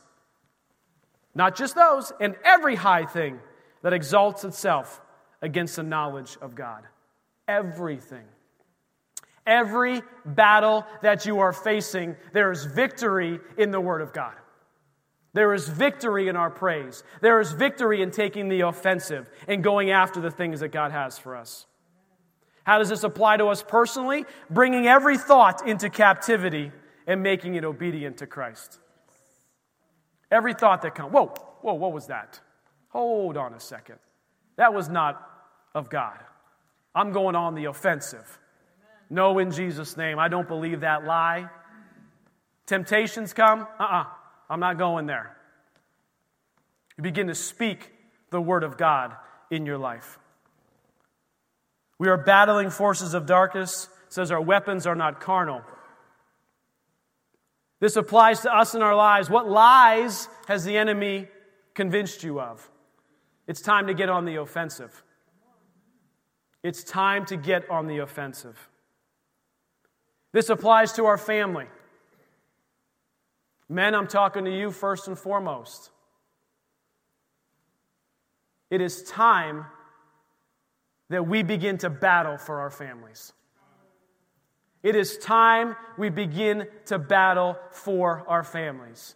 Not 1.35 1.55
just 1.55 1.75
those, 1.75 2.11
and 2.19 2.35
every 2.43 2.75
high 2.75 3.05
thing 3.05 3.39
that 3.81 3.93
exalts 3.93 4.43
itself 4.43 5.01
against 5.41 5.75
the 5.75 5.83
knowledge 5.83 6.37
of 6.41 6.55
God. 6.55 6.83
Everything. 7.47 8.23
Every 9.45 10.01
battle 10.25 10.85
that 11.01 11.25
you 11.25 11.39
are 11.39 11.51
facing, 11.51 12.15
there 12.31 12.51
is 12.51 12.65
victory 12.65 13.39
in 13.57 13.71
the 13.71 13.81
Word 13.81 14.01
of 14.01 14.13
God. 14.13 14.35
There 15.33 15.53
is 15.53 15.67
victory 15.67 16.29
in 16.29 16.35
our 16.35 16.51
praise. 16.51 17.03
There 17.21 17.41
is 17.41 17.51
victory 17.51 18.01
in 18.01 18.11
taking 18.11 18.47
the 18.47 18.61
offensive 18.61 19.29
and 19.47 19.63
going 19.63 19.89
after 19.89 20.21
the 20.21 20.31
things 20.31 20.59
that 20.59 20.69
God 20.69 20.91
has 20.91 21.17
for 21.17 21.35
us. 21.35 21.65
How 22.63 22.77
does 22.77 22.89
this 22.89 23.03
apply 23.03 23.37
to 23.37 23.47
us 23.47 23.63
personally? 23.63 24.25
Bringing 24.49 24.87
every 24.87 25.17
thought 25.17 25.67
into 25.67 25.89
captivity 25.89 26.71
and 27.07 27.21
making 27.21 27.55
it 27.55 27.65
obedient 27.65 28.17
to 28.17 28.27
Christ. 28.27 28.79
Every 30.33 30.55
thought 30.55 30.81
that 30.81 30.95
comes, 30.95 31.13
whoa, 31.13 31.27
whoa, 31.61 31.75
what 31.75 31.93
was 31.93 32.07
that? 32.07 32.39
Hold 32.89 33.37
on 33.37 33.53
a 33.53 33.59
second. 33.59 33.99
That 34.55 34.73
was 34.73 34.89
not 34.89 35.21
of 35.75 35.91
God. 35.91 36.17
I'm 36.95 37.11
going 37.11 37.35
on 37.35 37.53
the 37.53 37.65
offensive. 37.65 38.39
No, 39.11 39.37
in 39.37 39.51
Jesus' 39.51 39.95
name. 39.95 40.17
I 40.17 40.29
don't 40.29 40.47
believe 40.47 40.79
that 40.79 41.05
lie. 41.05 41.49
Temptations 42.65 43.31
come, 43.31 43.61
uh 43.61 43.83
uh-uh, 43.83 44.01
uh, 44.01 44.05
i 44.49 44.53
am 44.55 44.59
not 44.59 44.79
going 44.79 45.05
there. 45.05 45.37
You 46.97 47.03
begin 47.03 47.27
to 47.27 47.35
speak 47.35 47.91
the 48.31 48.41
Word 48.41 48.63
of 48.63 48.75
God 48.75 49.15
in 49.51 49.67
your 49.67 49.77
life. 49.77 50.17
We 51.99 52.09
are 52.09 52.17
battling 52.17 52.71
forces 52.71 53.13
of 53.13 53.27
darkness. 53.27 53.87
It 54.07 54.13
says 54.13 54.31
our 54.31 54.41
weapons 54.41 54.87
are 54.87 54.95
not 54.95 55.21
carnal. 55.21 55.61
This 57.83 57.97
applies 57.97 58.39
to 58.43 58.55
us 58.55 58.75
in 58.75 58.81
our 58.81 58.95
lives. 58.95 59.29
What 59.29 59.49
lies 59.49 60.29
has 60.47 60.63
the 60.63 60.77
enemy 60.77 61.27
convinced 61.73 62.23
you 62.23 62.39
of? 62.39 62.71
It's 63.45 63.59
time 63.59 63.87
to 63.87 63.93
get 63.93 64.07
on 64.07 64.23
the 64.23 64.37
offensive. 64.37 65.03
It's 66.63 66.81
time 66.81 67.25
to 67.25 67.35
get 67.35 67.69
on 67.69 67.87
the 67.87 67.97
offensive. 67.97 68.69
This 70.31 70.49
applies 70.49 70.93
to 70.93 71.07
our 71.07 71.17
family. 71.17 71.65
Men, 73.67 73.95
I'm 73.95 74.07
talking 74.07 74.45
to 74.45 74.57
you 74.57 74.71
first 74.71 75.09
and 75.09 75.19
foremost. 75.19 75.91
It 78.69 78.79
is 78.79 79.03
time 79.03 79.65
that 81.09 81.27
we 81.27 81.43
begin 81.43 81.77
to 81.79 81.89
battle 81.89 82.37
for 82.37 82.61
our 82.61 82.69
families. 82.69 83.33
It 84.83 84.97
is 84.97 85.17
time 85.17 85.77
we 85.97 86.09
begin 86.09 86.67
to 86.87 86.99
battle 86.99 87.57
for 87.71 88.25
our 88.27 88.43
families. 88.43 89.15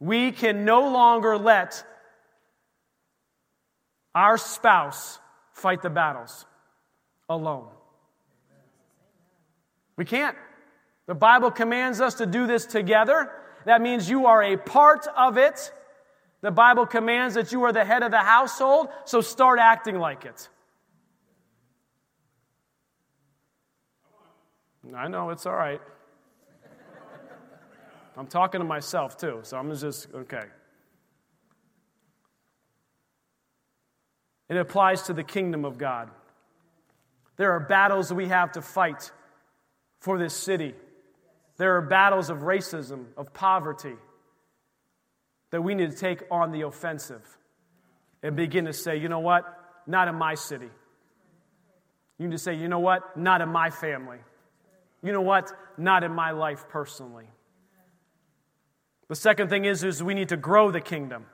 We 0.00 0.32
can 0.32 0.64
no 0.64 0.88
longer 0.90 1.36
let 1.36 1.84
our 4.14 4.38
spouse 4.38 5.18
fight 5.52 5.82
the 5.82 5.90
battles 5.90 6.46
alone. 7.28 7.68
We 9.96 10.06
can't. 10.06 10.36
The 11.06 11.14
Bible 11.14 11.50
commands 11.50 12.00
us 12.00 12.14
to 12.14 12.26
do 12.26 12.46
this 12.46 12.64
together. 12.64 13.30
That 13.66 13.82
means 13.82 14.08
you 14.08 14.26
are 14.26 14.42
a 14.42 14.56
part 14.56 15.06
of 15.16 15.36
it. 15.36 15.72
The 16.40 16.50
Bible 16.50 16.86
commands 16.86 17.34
that 17.34 17.52
you 17.52 17.64
are 17.64 17.72
the 17.72 17.84
head 17.84 18.02
of 18.02 18.10
the 18.10 18.18
household, 18.18 18.88
so 19.04 19.20
start 19.20 19.58
acting 19.58 19.98
like 19.98 20.24
it. 20.24 20.48
I 24.94 25.08
know, 25.08 25.30
it's 25.30 25.46
all 25.46 25.54
right. 25.54 25.80
I'm 28.16 28.26
talking 28.26 28.60
to 28.60 28.64
myself 28.64 29.16
too, 29.16 29.40
so 29.42 29.56
I'm 29.56 29.74
just, 29.74 30.08
okay. 30.14 30.44
It 34.48 34.56
applies 34.56 35.02
to 35.02 35.12
the 35.12 35.24
kingdom 35.24 35.64
of 35.64 35.78
God. 35.78 36.10
There 37.36 37.52
are 37.52 37.60
battles 37.60 38.12
we 38.12 38.28
have 38.28 38.52
to 38.52 38.62
fight 38.62 39.10
for 40.00 40.18
this 40.18 40.34
city. 40.34 40.74
There 41.56 41.76
are 41.76 41.82
battles 41.82 42.30
of 42.30 42.38
racism, 42.38 43.06
of 43.16 43.32
poverty, 43.32 43.94
that 45.50 45.62
we 45.62 45.74
need 45.74 45.90
to 45.90 45.96
take 45.96 46.22
on 46.30 46.52
the 46.52 46.62
offensive 46.62 47.22
and 48.22 48.36
begin 48.36 48.66
to 48.66 48.72
say, 48.72 48.96
you 48.96 49.08
know 49.08 49.20
what? 49.20 49.44
Not 49.86 50.08
in 50.08 50.14
my 50.14 50.34
city. 50.34 50.68
You 52.18 52.26
need 52.26 52.32
to 52.32 52.38
say, 52.38 52.54
you 52.54 52.68
know 52.68 52.78
what? 52.78 53.16
Not 53.16 53.40
in 53.40 53.48
my 53.48 53.70
family. 53.70 54.18
You 55.04 55.12
know 55.12 55.20
what? 55.20 55.52
Not 55.76 56.02
in 56.02 56.12
my 56.12 56.30
life 56.30 56.64
personally. 56.70 57.28
The 59.08 59.14
second 59.14 59.50
thing 59.50 59.66
is, 59.66 59.84
is 59.84 60.02
we 60.02 60.14
need 60.14 60.30
to 60.30 60.36
grow 60.36 60.70
the 60.70 60.80
kingdom. 60.80 61.26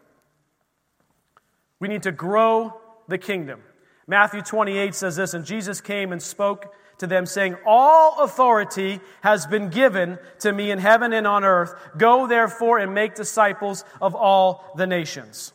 We 1.78 1.86
need 1.86 2.02
to 2.02 2.12
grow 2.12 2.74
the 3.08 3.16
kingdom. 3.16 3.62
Matthew 4.08 4.42
28 4.42 4.94
says 4.94 5.14
this, 5.14 5.34
and 5.34 5.44
Jesus 5.44 5.80
came 5.80 6.10
and 6.10 6.20
spoke 6.20 6.74
to 6.98 7.06
them, 7.06 7.26
saying, 7.26 7.56
All 7.64 8.24
authority 8.24 8.98
has 9.22 9.46
been 9.46 9.70
given 9.70 10.18
to 10.40 10.52
me 10.52 10.72
in 10.72 10.80
heaven 10.80 11.12
and 11.12 11.26
on 11.26 11.44
earth. 11.44 11.72
Go 11.96 12.26
therefore 12.26 12.78
and 12.78 12.92
make 12.92 13.14
disciples 13.14 13.84
of 14.02 14.16
all 14.16 14.72
the 14.76 14.86
nations. 14.86 15.52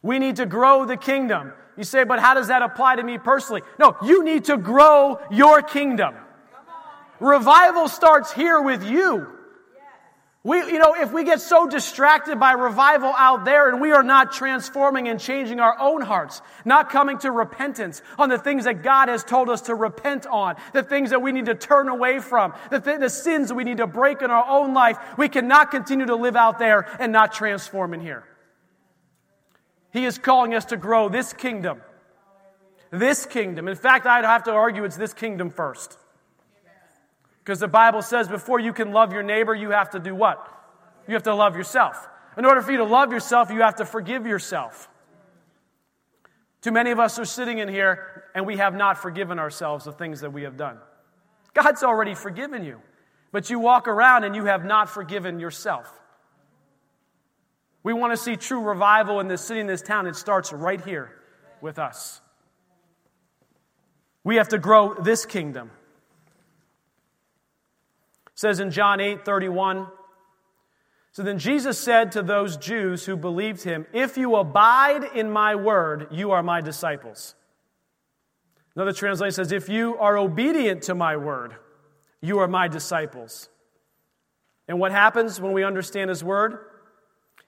We 0.00 0.20
need 0.20 0.36
to 0.36 0.46
grow 0.46 0.86
the 0.86 0.96
kingdom. 0.96 1.52
You 1.80 1.84
say, 1.84 2.04
but 2.04 2.20
how 2.20 2.34
does 2.34 2.48
that 2.48 2.60
apply 2.60 2.96
to 2.96 3.02
me 3.02 3.16
personally? 3.16 3.62
No, 3.78 3.96
you 4.04 4.22
need 4.22 4.44
to 4.44 4.58
grow 4.58 5.18
your 5.30 5.62
kingdom. 5.62 6.14
Revival 7.20 7.88
starts 7.88 8.30
here 8.30 8.60
with 8.60 8.84
you. 8.84 9.26
We, 10.44 10.58
you 10.58 10.78
know, 10.78 10.94
if 10.94 11.10
we 11.10 11.24
get 11.24 11.40
so 11.40 11.66
distracted 11.66 12.38
by 12.38 12.52
revival 12.52 13.14
out 13.16 13.46
there 13.46 13.70
and 13.70 13.80
we 13.80 13.92
are 13.92 14.02
not 14.02 14.30
transforming 14.32 15.08
and 15.08 15.18
changing 15.18 15.58
our 15.58 15.74
own 15.80 16.02
hearts, 16.02 16.42
not 16.66 16.90
coming 16.90 17.16
to 17.20 17.30
repentance 17.30 18.02
on 18.18 18.28
the 18.28 18.38
things 18.38 18.64
that 18.64 18.82
God 18.82 19.08
has 19.08 19.24
told 19.24 19.48
us 19.48 19.62
to 19.62 19.74
repent 19.74 20.26
on, 20.26 20.56
the 20.74 20.82
things 20.82 21.10
that 21.10 21.22
we 21.22 21.32
need 21.32 21.46
to 21.46 21.54
turn 21.54 21.88
away 21.88 22.18
from, 22.18 22.52
the, 22.70 22.80
th- 22.80 23.00
the 23.00 23.08
sins 23.08 23.54
we 23.54 23.64
need 23.64 23.78
to 23.78 23.86
break 23.86 24.20
in 24.20 24.30
our 24.30 24.46
own 24.46 24.74
life, 24.74 24.98
we 25.16 25.30
cannot 25.30 25.70
continue 25.70 26.04
to 26.04 26.16
live 26.16 26.36
out 26.36 26.58
there 26.58 26.86
and 27.00 27.10
not 27.10 27.32
transform 27.32 27.94
in 27.94 28.00
here. 28.00 28.24
He 29.92 30.04
is 30.04 30.18
calling 30.18 30.54
us 30.54 30.66
to 30.66 30.76
grow 30.76 31.08
this 31.08 31.32
kingdom. 31.32 31.80
This 32.90 33.26
kingdom. 33.26 33.68
In 33.68 33.76
fact, 33.76 34.06
I'd 34.06 34.24
have 34.24 34.44
to 34.44 34.52
argue 34.52 34.84
it's 34.84 34.96
this 34.96 35.14
kingdom 35.14 35.50
first. 35.50 35.96
Because 37.38 37.60
the 37.60 37.68
Bible 37.68 38.02
says 38.02 38.28
before 38.28 38.60
you 38.60 38.72
can 38.72 38.92
love 38.92 39.12
your 39.12 39.22
neighbor, 39.22 39.54
you 39.54 39.70
have 39.70 39.90
to 39.90 39.98
do 39.98 40.14
what? 40.14 40.46
You 41.08 41.14
have 41.14 41.24
to 41.24 41.34
love 41.34 41.56
yourself. 41.56 42.08
In 42.36 42.44
order 42.44 42.62
for 42.62 42.70
you 42.70 42.78
to 42.78 42.84
love 42.84 43.12
yourself, 43.12 43.50
you 43.50 43.62
have 43.62 43.76
to 43.76 43.84
forgive 43.84 44.26
yourself. 44.26 44.88
Too 46.62 46.72
many 46.72 46.90
of 46.90 47.00
us 47.00 47.18
are 47.18 47.24
sitting 47.24 47.58
in 47.58 47.68
here 47.68 48.24
and 48.34 48.46
we 48.46 48.58
have 48.58 48.74
not 48.74 48.98
forgiven 48.98 49.38
ourselves 49.38 49.86
of 49.86 49.96
things 49.96 50.20
that 50.20 50.32
we 50.32 50.42
have 50.42 50.56
done. 50.56 50.78
God's 51.54 51.82
already 51.82 52.14
forgiven 52.14 52.64
you, 52.64 52.80
but 53.32 53.50
you 53.50 53.58
walk 53.58 53.88
around 53.88 54.24
and 54.24 54.36
you 54.36 54.44
have 54.44 54.64
not 54.64 54.88
forgiven 54.88 55.40
yourself. 55.40 55.99
We 57.82 57.92
want 57.92 58.12
to 58.12 58.16
see 58.16 58.36
true 58.36 58.60
revival 58.60 59.20
in 59.20 59.28
this 59.28 59.42
city, 59.42 59.60
in 59.60 59.66
this 59.66 59.82
town. 59.82 60.06
It 60.06 60.16
starts 60.16 60.52
right 60.52 60.82
here 60.84 61.10
with 61.60 61.78
us. 61.78 62.20
We 64.22 64.36
have 64.36 64.48
to 64.48 64.58
grow 64.58 64.94
this 64.94 65.24
kingdom 65.24 65.70
It 68.26 68.38
says 68.38 68.60
in 68.60 68.70
John 68.70 69.00
8 69.00 69.24
31. 69.24 69.86
So 71.12 71.22
then 71.24 71.38
Jesus 71.38 71.78
said 71.78 72.12
to 72.12 72.22
those 72.22 72.56
Jews 72.56 73.04
who 73.04 73.16
believed 73.16 73.64
him, 73.64 73.86
If 73.92 74.16
you 74.16 74.36
abide 74.36 75.02
in 75.14 75.30
my 75.30 75.56
word, 75.56 76.08
you 76.10 76.30
are 76.30 76.42
my 76.42 76.60
disciples. 76.60 77.34
Another 78.76 78.92
translation 78.92 79.32
says, 79.32 79.52
If 79.52 79.68
you 79.68 79.96
are 79.96 80.16
obedient 80.16 80.82
to 80.84 80.94
my 80.94 81.16
word, 81.16 81.56
you 82.20 82.38
are 82.38 82.46
my 82.46 82.68
disciples. 82.68 83.48
And 84.68 84.78
what 84.78 84.92
happens 84.92 85.40
when 85.40 85.52
we 85.52 85.64
understand 85.64 86.10
his 86.10 86.22
word? 86.22 86.69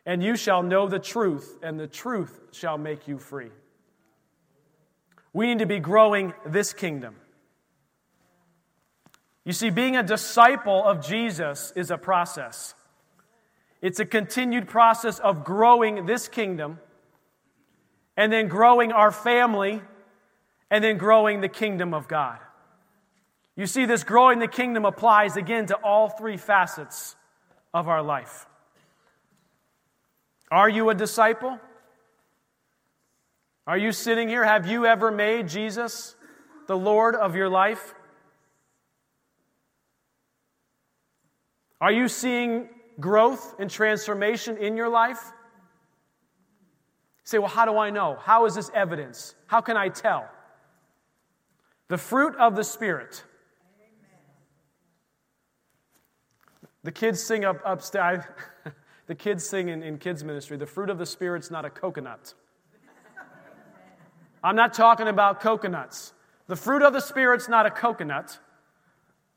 And 0.05 0.23
you 0.23 0.37
shall 0.37 0.63
know 0.63 0.89
the 0.89 0.99
truth, 0.99 1.59
and 1.63 1.79
the 1.79 1.87
truth 1.87 2.41
shall 2.53 2.77
make 2.77 3.07
you 3.07 3.19
free. 3.19 3.51
We 5.33 5.47
need 5.47 5.61
to 5.61 5.67
be 5.67 5.79
growing 5.79 6.35
this 6.45 6.73
kingdom. 6.73 7.17
You 9.45 9.53
see, 9.53 9.71
being 9.71 9.97
a 9.97 10.03
disciple 10.03 10.85
of 10.85 11.05
Jesus 11.05 11.73
is 11.75 11.91
a 11.91 11.99
process. 11.99 12.75
It's 13.81 13.99
a 13.99 14.05
continued 14.05 14.69
process 14.69 15.19
of 15.19 15.45
growing 15.45 16.07
this 16.07 16.29
kingdom, 16.29 16.79
and 18.17 18.33
then 18.33 18.49
growing 18.49 18.93
our 18.93 19.11
family, 19.11 19.83
and 20.71 20.83
then 20.83 20.99
growing 20.99 21.41
the 21.41 21.49
kingdom 21.49 21.95
of 21.95 22.09
God. 22.09 22.39
You 23.57 23.67
see, 23.67 23.85
this 23.85 24.05
growing 24.05 24.39
the 24.39 24.49
kingdom 24.49 24.85
applies 24.85 25.37
again 25.37 25.67
to 25.67 25.77
all 25.77 26.09
three 26.09 26.37
facets 26.37 27.17
of 27.75 27.89
our 27.89 28.03
life. 28.03 28.47
Are 30.53 30.69
you 30.69 30.91
a 30.91 30.95
disciple? 30.95 31.59
Are 33.67 33.79
you 33.79 33.91
sitting 33.91 34.29
here? 34.29 34.45
Have 34.45 34.67
you 34.67 34.85
ever 34.85 35.11
made 35.11 35.49
Jesus 35.49 36.15
the 36.67 36.77
Lord 36.77 37.15
of 37.15 37.35
your 37.35 37.49
life? 37.49 37.95
Are 41.81 41.91
you 41.91 42.07
seeing 42.07 42.69
growth 43.01 43.55
and 43.59 43.71
transformation 43.71 44.59
in 44.59 44.77
your 44.77 44.91
life? 44.91 45.33
You 47.23 47.25
say, 47.25 47.39
well, 47.39 47.49
how 47.49 47.65
do 47.65 47.79
I 47.79 47.89
know? 47.89 48.19
How 48.21 48.45
is 48.45 48.55
this 48.55 48.71
evidence? 48.75 49.35
How 49.47 49.63
can 49.63 49.79
I 49.79 49.89
tell? 49.89 50.29
The 51.89 51.97
fruit 51.97 52.37
of 52.37 52.57
the 52.57 52.65
Spirit. 52.65 53.25
The 56.83 56.93
kids 56.93 57.23
sing 57.23 57.47
up 57.47 57.57
upstairs. 57.65 58.25
the 59.13 59.17
kids 59.17 59.47
sing 59.47 59.69
in, 59.69 59.83
in 59.83 59.99
kids' 59.99 60.25
ministry. 60.25 60.57
The 60.57 60.65
fruit 60.65 60.89
of 60.89 60.97
the 60.97 61.05
Spirit's 61.05 61.51
not 61.51 61.67
a 61.67 61.71
coconut. 61.71 62.33
I'm 64.43 64.57
not 64.57 64.73
talking 64.73 65.07
about 65.07 65.43
coconuts. 65.43 66.15
The 66.47 66.57
fruit 66.57 66.81
of 66.81 66.95
the 66.95 67.01
Spirit's 67.01 67.47
not 67.47 67.67
a 67.67 67.71
coconut. 67.71 68.39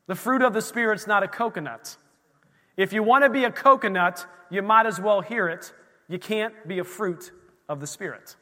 The 0.07 0.15
fruit 0.15 0.43
of 0.43 0.53
the 0.53 0.61
Spirit's 0.61 1.07
not 1.07 1.23
a 1.23 1.27
coconut. 1.27 1.97
If 2.77 2.93
you 2.93 3.03
want 3.03 3.25
to 3.25 3.29
be 3.29 3.43
a 3.43 3.51
coconut, 3.51 4.25
you 4.49 4.61
might 4.61 4.85
as 4.85 4.97
well 4.97 5.19
hear 5.19 5.49
it. 5.49 5.73
You 6.07 6.19
can't 6.19 6.53
be 6.65 6.79
a 6.79 6.85
fruit 6.85 7.33
of 7.67 7.81
the 7.81 7.87
Spirit. 7.87 8.37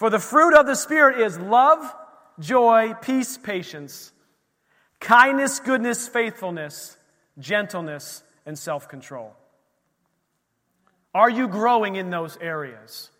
For 0.00 0.10
the 0.10 0.18
fruit 0.18 0.58
of 0.58 0.66
the 0.66 0.74
Spirit 0.74 1.20
is 1.20 1.38
love, 1.38 1.94
joy, 2.40 2.94
peace, 3.00 3.38
patience, 3.38 4.10
kindness, 4.98 5.60
goodness, 5.60 6.08
faithfulness, 6.08 6.96
gentleness, 7.38 8.24
and 8.44 8.58
self 8.58 8.88
control. 8.88 9.36
Are 11.14 11.30
you 11.30 11.46
growing 11.46 11.94
in 11.96 12.10
those 12.10 12.36
areas? 12.40 13.10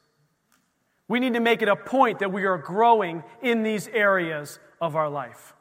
We 1.06 1.20
need 1.20 1.34
to 1.34 1.40
make 1.40 1.62
it 1.62 1.68
a 1.68 1.76
point 1.76 2.20
that 2.20 2.32
we 2.32 2.44
are 2.44 2.58
growing 2.58 3.22
in 3.42 3.62
these 3.62 3.86
areas 3.88 4.58
of 4.80 4.96
our 4.96 5.08
life. 5.08 5.54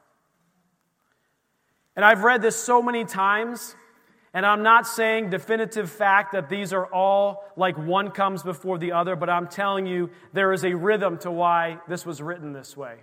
And 1.96 2.04
I've 2.04 2.24
read 2.24 2.42
this 2.42 2.56
so 2.56 2.82
many 2.82 3.06
times, 3.06 3.76
and 4.34 4.46
I'm 4.46 4.64
not 4.64 4.88
saying 4.88 5.30
definitive 5.30 5.92
fact 5.92 6.32
that 6.32 6.50
these 6.50 6.74
are 6.74 6.88
all 6.88 7.44
like 7.56 7.78
one 7.78 8.10
comes 8.10 8.42
before 8.42 8.80
the 8.80 8.94
other, 8.94 9.16
but 9.16 9.30
I'm 9.30 9.48
telling 9.48 9.86
you 9.86 10.10
there 10.32 10.54
is 10.54 10.64
a 10.64 10.74
rhythm 10.74 11.20
to 11.20 11.30
why 11.30 11.78
this 11.88 12.06
was 12.06 12.20
written 12.22 12.52
this 12.52 12.76
way. 12.76 12.96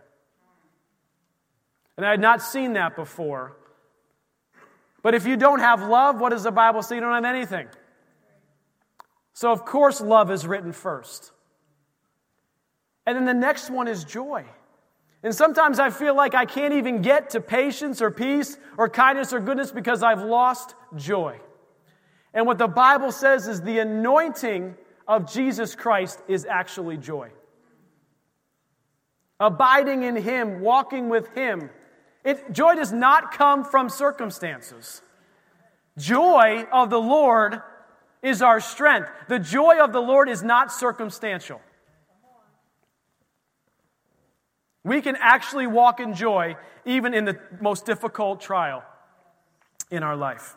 And 1.97 2.05
I 2.05 2.11
had 2.11 2.21
not 2.21 2.43
seen 2.43 2.73
that 2.73 2.97
before. 2.97 3.57
But 5.03 5.15
if 5.15 5.27
you 5.27 5.37
don't 5.37 5.61
have 5.61 5.83
love, 5.83 6.21
what 6.21 6.31
does 6.31 6.43
the 6.43 6.51
Bible 6.51 6.83
say? 6.83 6.97
You 6.97 7.01
don't 7.03 7.15
have 7.15 7.25
anything. 7.25 7.69
So, 9.33 9.53
of 9.53 9.65
course, 9.65 10.01
love 10.01 10.31
is 10.31 10.47
written 10.47 10.73
first. 10.73 11.33
And 13.07 13.17
then 13.17 13.25
the 13.25 13.35
next 13.35 13.71
one 13.71 13.89
is 13.89 14.05
joy. 14.05 14.45
And 15.23 15.35
sometimes 15.35 15.79
I 15.79 15.91
feel 15.91 16.15
like 16.15 16.35
I 16.35 16.47
can't 16.47 16.75
even 16.75 17.03
get 17.03 17.31
to 17.31 17.41
patience 17.41 18.01
or 18.01 18.11
peace 18.11 18.57
or 18.79 18.89
kindness 18.89 19.33
or 19.33 19.41
goodness 19.41 19.71
because 19.71 20.03
I've 20.03 20.23
lost 20.23 20.75
joy. 20.97 21.39
And 22.33 22.47
what 22.47 22.59
the 22.59 22.69
Bible 22.69 23.13
says 23.13 23.49
is 23.49 23.61
the 23.61 23.81
anointing 23.81 24.77
of 25.07 25.31
Jesus 25.31 25.75
Christ 25.75 26.21
is 26.29 26.47
actually 26.47 26.97
joy. 26.97 27.31
Abiding 29.41 30.05
in 30.05 30.17
Him, 30.17 30.61
walking 30.61 31.09
with 31.09 31.29
Him. 31.35 31.71
It, 32.25 32.53
joy 32.53 32.77
does 32.77 32.93
not 32.93 33.33
come 33.33 33.65
from 33.65 33.89
circumstances. 33.89 35.03
Joy 35.99 36.67
of 36.73 36.91
the 36.91 37.01
Lord 37.01 37.61
is 38.23 38.43
our 38.43 38.61
strength. 38.61 39.11
The 39.29 39.39
joy 39.39 39.79
of 39.81 39.93
the 39.93 40.01
Lord 40.01 40.29
is 40.29 40.43
not 40.43 40.73
circumstantial. 40.73 41.61
We 44.83 45.03
can 45.03 45.17
actually 45.21 45.67
walk 45.67 46.01
in 46.01 46.15
joy 46.15 46.57
even 46.85 47.13
in 47.13 47.25
the 47.25 47.39
most 47.61 47.85
difficult 47.85 48.41
trial 48.41 48.83
in 49.91 50.03
our 50.03 50.17
life. 50.17 50.57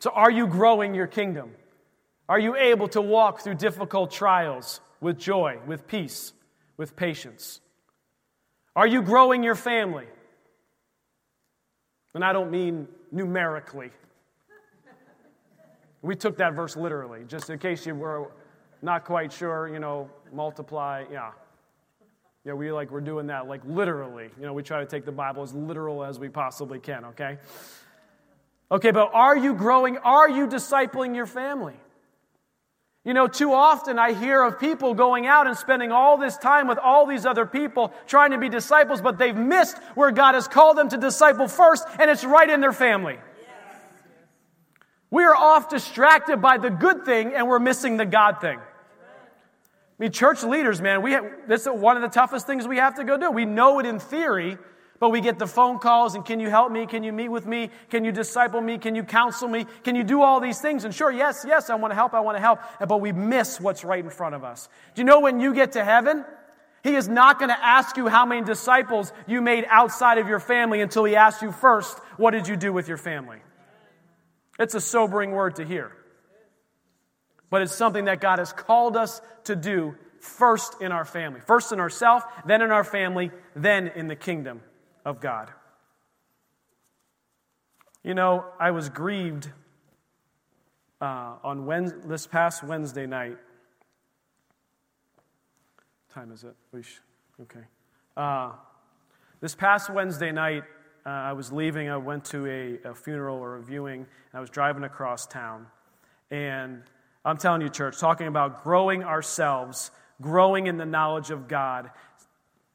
So, 0.00 0.10
are 0.10 0.30
you 0.30 0.46
growing 0.46 0.94
your 0.94 1.06
kingdom? 1.06 1.52
Are 2.28 2.38
you 2.38 2.54
able 2.56 2.88
to 2.88 3.00
walk 3.00 3.40
through 3.40 3.54
difficult 3.54 4.10
trials 4.10 4.80
with 5.00 5.18
joy, 5.18 5.58
with 5.66 5.88
peace, 5.88 6.32
with 6.76 6.94
patience? 6.94 7.60
Are 8.76 8.86
you 8.86 9.02
growing 9.02 9.42
your 9.42 9.54
family? 9.54 10.06
And 12.14 12.24
I 12.24 12.32
don't 12.32 12.50
mean 12.50 12.86
numerically. 13.10 13.90
We 16.02 16.14
took 16.14 16.36
that 16.38 16.54
verse 16.54 16.76
literally, 16.76 17.24
just 17.26 17.50
in 17.50 17.58
case 17.58 17.84
you 17.86 17.94
were 17.94 18.30
not 18.82 19.04
quite 19.04 19.32
sure, 19.32 19.68
you 19.68 19.80
know, 19.80 20.08
multiply, 20.32 21.04
yeah. 21.10 21.32
Yeah, 22.44 22.52
we 22.54 22.70
like 22.72 22.90
we're 22.90 23.00
doing 23.00 23.26
that 23.26 23.48
like 23.48 23.60
literally. 23.66 24.30
You 24.38 24.46
know, 24.46 24.52
we 24.52 24.62
try 24.62 24.80
to 24.80 24.86
take 24.86 25.04
the 25.04 25.12
Bible 25.12 25.42
as 25.42 25.52
literal 25.54 26.04
as 26.04 26.18
we 26.18 26.28
possibly 26.28 26.78
can, 26.78 27.04
okay? 27.06 27.38
Okay, 28.70 28.90
but 28.90 29.10
are 29.12 29.36
you 29.36 29.54
growing? 29.54 29.98
Are 29.98 30.30
you 30.30 30.46
discipling 30.46 31.14
your 31.14 31.26
family? 31.26 31.74
You 33.04 33.14
know, 33.14 33.26
too 33.26 33.52
often 33.52 33.98
I 33.98 34.12
hear 34.12 34.42
of 34.42 34.60
people 34.60 34.92
going 34.92 35.26
out 35.26 35.46
and 35.46 35.56
spending 35.56 35.92
all 35.92 36.18
this 36.18 36.36
time 36.36 36.68
with 36.68 36.78
all 36.78 37.06
these 37.06 37.24
other 37.24 37.46
people 37.46 37.92
trying 38.06 38.32
to 38.32 38.38
be 38.38 38.48
disciples, 38.48 39.00
but 39.00 39.18
they've 39.18 39.36
missed 39.36 39.78
where 39.94 40.10
God 40.10 40.34
has 40.34 40.46
called 40.46 40.76
them 40.76 40.90
to 40.90 40.98
disciple 40.98 41.48
first, 41.48 41.86
and 41.98 42.10
it's 42.10 42.24
right 42.24 42.48
in 42.48 42.60
their 42.60 42.72
family. 42.72 43.18
We 45.10 45.24
are 45.24 45.34
off 45.34 45.70
distracted 45.70 46.42
by 46.42 46.58
the 46.58 46.70
good 46.70 47.04
thing 47.04 47.32
and 47.34 47.48
we're 47.48 47.58
missing 47.58 47.96
the 47.96 48.06
God 48.06 48.40
thing. 48.40 48.58
I 48.58 50.02
mean, 50.02 50.12
church 50.12 50.44
leaders, 50.44 50.80
man, 50.80 51.02
we 51.02 51.12
have, 51.12 51.24
this 51.48 51.62
is 51.62 51.68
one 51.72 51.96
of 51.96 52.02
the 52.02 52.08
toughest 52.08 52.46
things 52.46 52.68
we 52.68 52.76
have 52.76 52.96
to 52.96 53.04
go 53.04 53.16
do. 53.16 53.30
We 53.30 53.44
know 53.44 53.80
it 53.80 53.86
in 53.86 53.98
theory, 53.98 54.58
but 55.00 55.10
we 55.10 55.20
get 55.20 55.38
the 55.38 55.46
phone 55.46 55.78
calls 55.78 56.14
and 56.14 56.24
can 56.24 56.40
you 56.40 56.50
help 56.50 56.70
me? 56.70 56.86
Can 56.86 57.02
you 57.02 57.12
meet 57.12 57.28
with 57.28 57.46
me? 57.46 57.70
Can 57.90 58.04
you 58.04 58.12
disciple 58.12 58.60
me? 58.60 58.78
Can 58.78 58.94
you 58.94 59.02
counsel 59.02 59.48
me? 59.48 59.66
Can 59.82 59.96
you 59.96 60.04
do 60.04 60.22
all 60.22 60.40
these 60.40 60.60
things? 60.60 60.84
And 60.84 60.94
sure, 60.94 61.10
yes, 61.10 61.44
yes, 61.46 61.70
I 61.70 61.74
want 61.74 61.90
to 61.90 61.96
help, 61.96 62.14
I 62.14 62.20
want 62.20 62.36
to 62.36 62.40
help. 62.40 62.60
But 62.86 63.00
we 63.00 63.12
miss 63.12 63.60
what's 63.60 63.82
right 63.82 64.04
in 64.04 64.10
front 64.10 64.34
of 64.34 64.44
us. 64.44 64.68
Do 64.94 65.00
you 65.00 65.06
know 65.06 65.20
when 65.20 65.40
you 65.40 65.54
get 65.54 65.72
to 65.72 65.84
heaven? 65.84 66.24
He 66.84 66.94
is 66.94 67.08
not 67.08 67.38
going 67.38 67.48
to 67.48 67.58
ask 67.58 67.96
you 67.96 68.06
how 68.06 68.24
many 68.24 68.42
disciples 68.42 69.12
you 69.26 69.40
made 69.42 69.64
outside 69.68 70.18
of 70.18 70.28
your 70.28 70.38
family 70.38 70.80
until 70.80 71.04
he 71.04 71.16
asks 71.16 71.42
you 71.42 71.50
first, 71.50 71.98
what 72.18 72.30
did 72.30 72.46
you 72.46 72.56
do 72.56 72.72
with 72.72 72.86
your 72.86 72.98
family? 72.98 73.38
It's 74.58 74.74
a 74.74 74.80
sobering 74.80 75.32
word 75.32 75.56
to 75.56 75.64
hear. 75.64 75.92
But 77.50 77.62
it's 77.62 77.74
something 77.74 78.06
that 78.06 78.20
God 78.20 78.38
has 78.38 78.52
called 78.52 78.96
us 78.96 79.20
to 79.44 79.56
do 79.56 79.94
first 80.20 80.82
in 80.82 80.92
our 80.92 81.04
family. 81.04 81.40
First 81.40 81.72
in 81.72 81.80
ourselves, 81.80 82.24
then 82.46 82.62
in 82.62 82.70
our 82.70 82.84
family, 82.84 83.30
then 83.54 83.88
in 83.88 84.08
the 84.08 84.16
kingdom 84.16 84.60
of 85.04 85.20
God. 85.20 85.50
You 88.02 88.14
know, 88.14 88.44
I 88.58 88.70
was 88.70 88.88
grieved 88.88 89.50
uh, 91.00 91.34
on 91.42 91.66
Wednesday, 91.66 91.98
this 92.06 92.26
past 92.26 92.62
Wednesday 92.62 93.06
night. 93.06 93.36
time 96.12 96.32
is 96.32 96.44
it? 96.44 96.56
Okay. 97.42 97.64
Uh, 98.16 98.52
this 99.40 99.54
past 99.54 99.90
Wednesday 99.90 100.32
night, 100.32 100.64
uh, 101.08 101.10
I 101.10 101.32
was 101.32 101.50
leaving. 101.50 101.88
I 101.88 101.96
went 101.96 102.26
to 102.26 102.46
a, 102.46 102.90
a 102.90 102.94
funeral 102.94 103.38
or 103.38 103.56
a 103.56 103.62
viewing. 103.62 104.00
and 104.00 104.34
I 104.34 104.40
was 104.40 104.50
driving 104.50 104.84
across 104.84 105.26
town. 105.26 105.66
And 106.30 106.82
I'm 107.24 107.38
telling 107.38 107.62
you, 107.62 107.70
church, 107.70 107.98
talking 107.98 108.26
about 108.26 108.62
growing 108.62 109.02
ourselves, 109.04 109.90
growing 110.20 110.66
in 110.66 110.76
the 110.76 110.84
knowledge 110.84 111.30
of 111.30 111.48
God, 111.48 111.90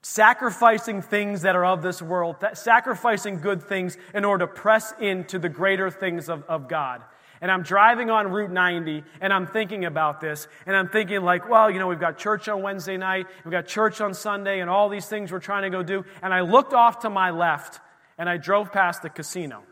sacrificing 0.01 1.03
things 1.03 1.43
that 1.43 1.55
are 1.55 1.63
of 1.63 1.83
this 1.83 2.01
world, 2.01 2.37
sacrificing 2.53 3.39
good 3.39 3.61
things 3.61 3.99
in 4.15 4.25
order 4.25 4.47
to 4.47 4.51
press 4.51 4.95
into 4.99 5.37
the 5.37 5.49
greater 5.49 5.91
things 5.91 6.27
of, 6.27 6.43
of 6.45 6.67
God. 6.67 7.03
And 7.39 7.51
I'm 7.51 7.61
driving 7.61 8.09
on 8.09 8.31
Route 8.31 8.51
90 8.51 9.03
and 9.21 9.31
I'm 9.31 9.45
thinking 9.45 9.85
about 9.85 10.21
this. 10.21 10.47
And 10.65 10.75
I'm 10.75 10.89
thinking, 10.89 11.21
like, 11.21 11.47
well, 11.47 11.69
you 11.69 11.77
know, 11.77 11.87
we've 11.87 11.99
got 11.99 12.17
church 12.17 12.47
on 12.47 12.63
Wednesday 12.63 12.97
night, 12.97 13.27
we've 13.45 13.51
got 13.51 13.67
church 13.67 14.01
on 14.01 14.15
Sunday, 14.15 14.61
and 14.61 14.71
all 14.71 14.89
these 14.89 15.05
things 15.05 15.31
we're 15.31 15.39
trying 15.39 15.63
to 15.63 15.69
go 15.69 15.83
do. 15.83 16.03
And 16.23 16.33
I 16.33 16.41
looked 16.41 16.73
off 16.73 16.99
to 17.01 17.11
my 17.11 17.29
left 17.29 17.79
and 18.17 18.29
I 18.29 18.37
drove 18.37 18.71
past 18.71 19.01
the 19.01 19.09
casino 19.09 19.63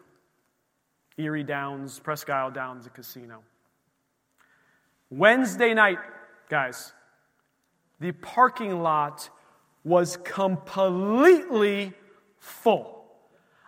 Erie 1.17 1.43
Downs, 1.43 1.99
Presque 1.99 2.29
Isle 2.29 2.51
Downs, 2.51 2.85
the 2.85 2.89
casino. 2.89 3.43
Wednesday 5.09 5.73
night, 5.73 5.99
guys, 6.49 6.93
the 7.99 8.11
parking 8.13 8.81
lot 8.81 9.29
was 9.83 10.17
completely 10.17 11.93
full. 12.37 13.01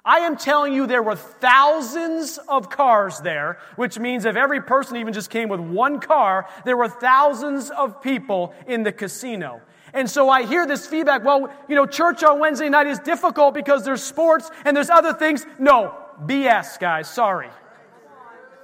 I 0.06 0.20
am 0.20 0.36
telling 0.36 0.74
you, 0.74 0.86
there 0.86 1.04
were 1.04 1.16
thousands 1.16 2.38
of 2.50 2.70
cars 2.70 3.20
there, 3.20 3.60
which 3.78 3.98
means 3.98 4.26
if 4.26 4.36
every 4.36 4.62
person 4.62 4.98
even 4.98 5.14
just 5.14 5.30
came 5.30 5.48
with 5.48 5.62
one 5.62 6.00
car, 6.00 6.48
there 6.66 6.76
were 6.76 6.90
thousands 6.90 7.70
of 7.70 8.02
people 8.02 8.54
in 8.68 8.84
the 8.84 8.92
casino. 8.92 9.62
And 9.94 10.10
so 10.10 10.30
I 10.30 10.44
hear 10.44 10.66
this 10.66 10.88
feedback 10.88 11.24
well, 11.24 11.54
you 11.68 11.76
know, 11.76 11.86
church 11.86 12.24
on 12.24 12.40
Wednesday 12.40 12.70
night 12.70 12.88
is 12.88 13.00
difficult 13.00 13.54
because 13.54 13.86
there's 13.86 14.04
sports 14.04 14.50
and 14.66 14.76
there's 14.76 14.90
other 14.90 15.14
things. 15.14 15.46
No, 15.60 15.96
BS, 16.26 16.80
guys, 16.80 17.10
sorry. 17.10 17.50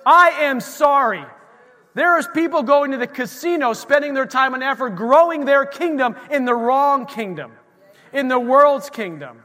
I 0.06 0.30
am 0.42 0.60
sorry. 0.60 1.24
There 1.94 2.18
is 2.18 2.28
people 2.34 2.64
going 2.64 2.92
to 2.92 2.98
the 2.98 3.08
casino, 3.08 3.74
spending 3.74 4.14
their 4.14 4.26
time 4.26 4.54
and 4.54 4.64
effort 4.64 4.92
growing 4.92 5.46
their 5.46 5.66
kingdom 5.66 6.16
in 6.32 6.46
the 6.46 6.56
wrong 6.56 7.06
kingdom, 7.06 7.52
in 8.12 8.28
the 8.28 8.40
world's 8.40 8.90
kingdom. 8.90 9.44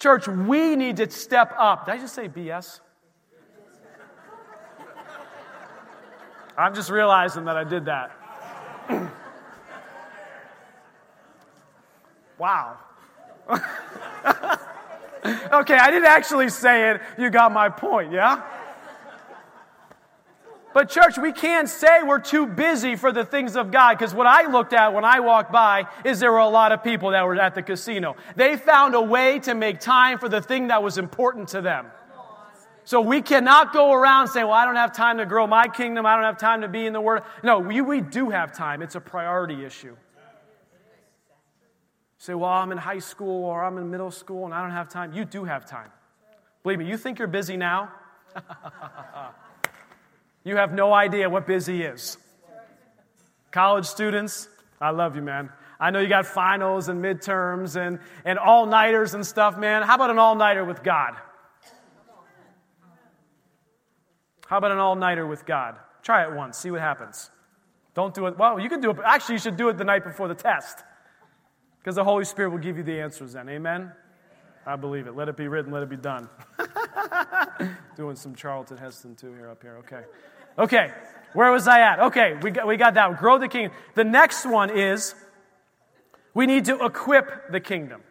Church, 0.00 0.26
we 0.26 0.74
need 0.74 0.96
to 0.96 1.08
step 1.10 1.54
up. 1.58 1.86
Did 1.86 1.94
I 1.94 1.98
just 1.98 2.14
say 2.14 2.28
BS? 2.28 2.80
I'm 6.58 6.74
just 6.74 6.90
realizing 6.90 7.44
that 7.44 7.56
I 7.56 7.62
did 7.64 7.84
that. 7.84 8.10
wow. 12.42 12.76
okay, 15.52 15.78
I 15.78 15.90
didn't 15.92 16.06
actually 16.06 16.48
say 16.48 16.90
it. 16.90 17.00
You 17.16 17.30
got 17.30 17.52
my 17.52 17.68
point, 17.68 18.10
yeah? 18.10 18.42
But, 20.74 20.88
church, 20.88 21.18
we 21.18 21.30
can't 21.30 21.68
say 21.68 22.02
we're 22.02 22.18
too 22.18 22.46
busy 22.46 22.96
for 22.96 23.12
the 23.12 23.24
things 23.24 23.54
of 23.54 23.70
God 23.70 23.96
because 23.96 24.12
what 24.12 24.26
I 24.26 24.50
looked 24.50 24.72
at 24.72 24.92
when 24.92 25.04
I 25.04 25.20
walked 25.20 25.52
by 25.52 25.86
is 26.04 26.18
there 26.18 26.32
were 26.32 26.38
a 26.38 26.48
lot 26.48 26.72
of 26.72 26.82
people 26.82 27.10
that 27.10 27.24
were 27.24 27.40
at 27.40 27.54
the 27.54 27.62
casino. 27.62 28.16
They 28.34 28.56
found 28.56 28.96
a 28.96 29.00
way 29.00 29.38
to 29.40 29.54
make 29.54 29.78
time 29.78 30.18
for 30.18 30.28
the 30.28 30.42
thing 30.42 30.66
that 30.66 30.82
was 30.82 30.98
important 30.98 31.50
to 31.50 31.60
them. 31.60 31.86
So 32.82 33.00
we 33.00 33.22
cannot 33.22 33.72
go 33.72 33.92
around 33.92 34.26
saying, 34.26 34.46
well, 34.48 34.56
I 34.56 34.64
don't 34.64 34.74
have 34.74 34.92
time 34.92 35.18
to 35.18 35.26
grow 35.26 35.46
my 35.46 35.68
kingdom. 35.68 36.06
I 36.06 36.16
don't 36.16 36.24
have 36.24 36.38
time 36.38 36.62
to 36.62 36.68
be 36.68 36.86
in 36.86 36.92
the 36.92 37.00
Word. 37.00 37.22
No, 37.44 37.60
we, 37.60 37.80
we 37.82 38.00
do 38.00 38.30
have 38.30 38.52
time. 38.52 38.82
It's 38.82 38.96
a 38.96 39.00
priority 39.00 39.64
issue. 39.64 39.94
Say, 42.22 42.34
well, 42.34 42.50
I'm 42.50 42.70
in 42.70 42.78
high 42.78 43.00
school 43.00 43.46
or 43.46 43.64
I'm 43.64 43.78
in 43.78 43.90
middle 43.90 44.12
school 44.12 44.44
and 44.44 44.54
I 44.54 44.62
don't 44.62 44.70
have 44.70 44.88
time. 44.88 45.12
You 45.12 45.24
do 45.24 45.42
have 45.42 45.66
time. 45.66 45.90
Believe 46.62 46.78
me, 46.78 46.88
you 46.88 46.96
think 46.96 47.18
you're 47.18 47.26
busy 47.26 47.56
now? 47.56 47.90
you 50.44 50.54
have 50.54 50.72
no 50.72 50.94
idea 50.94 51.28
what 51.28 51.48
busy 51.48 51.82
is. 51.82 52.18
College 53.50 53.86
students, 53.86 54.48
I 54.80 54.90
love 54.90 55.16
you, 55.16 55.22
man. 55.22 55.50
I 55.80 55.90
know 55.90 55.98
you 55.98 56.08
got 56.08 56.24
finals 56.24 56.88
and 56.88 57.04
midterms 57.04 57.74
and, 57.74 57.98
and 58.24 58.38
all 58.38 58.66
nighters 58.66 59.14
and 59.14 59.26
stuff, 59.26 59.58
man. 59.58 59.82
How 59.82 59.96
about 59.96 60.10
an 60.10 60.20
all 60.20 60.36
nighter 60.36 60.64
with 60.64 60.84
God? 60.84 61.16
How 64.46 64.58
about 64.58 64.70
an 64.70 64.78
all 64.78 64.94
nighter 64.94 65.26
with 65.26 65.44
God? 65.44 65.74
Try 66.04 66.22
it 66.22 66.32
once, 66.32 66.56
see 66.56 66.70
what 66.70 66.82
happens. 66.82 67.32
Don't 67.94 68.14
do 68.14 68.26
it. 68.26 68.38
Well, 68.38 68.60
you 68.60 68.68
can 68.68 68.80
do 68.80 68.92
it. 68.92 68.98
Actually, 69.04 69.34
you 69.34 69.40
should 69.40 69.56
do 69.56 69.68
it 69.70 69.76
the 69.76 69.84
night 69.84 70.04
before 70.04 70.28
the 70.28 70.36
test 70.36 70.84
because 71.82 71.96
the 71.96 72.04
Holy 72.04 72.24
Spirit 72.24 72.50
will 72.50 72.58
give 72.58 72.76
you 72.76 72.84
the 72.84 73.00
answers 73.00 73.32
then. 73.32 73.48
Amen? 73.48 73.90
I 74.64 74.76
believe 74.76 75.08
it. 75.08 75.16
Let 75.16 75.28
it 75.28 75.36
be 75.36 75.48
written, 75.48 75.72
let 75.72 75.82
it 75.82 75.88
be 75.88 75.96
done. 75.96 76.28
Doing 77.96 78.14
some 78.14 78.36
Charlton 78.36 78.76
Heston 78.76 79.16
too 79.16 79.32
here 79.34 79.48
up 79.48 79.60
here. 79.62 79.78
Okay. 79.78 80.02
Okay. 80.58 80.92
Where 81.32 81.50
was 81.50 81.66
I 81.66 81.80
at? 81.80 81.98
Okay, 81.98 82.38
we 82.42 82.50
got, 82.50 82.66
we 82.66 82.76
got 82.76 82.94
that. 82.94 83.18
Grow 83.18 83.38
the 83.38 83.48
kingdom. 83.48 83.76
The 83.94 84.04
next 84.04 84.44
one 84.44 84.70
is 84.70 85.14
we 86.34 86.46
need 86.46 86.66
to 86.66 86.84
equip 86.84 87.50
the 87.50 87.58
kingdom. 87.58 88.02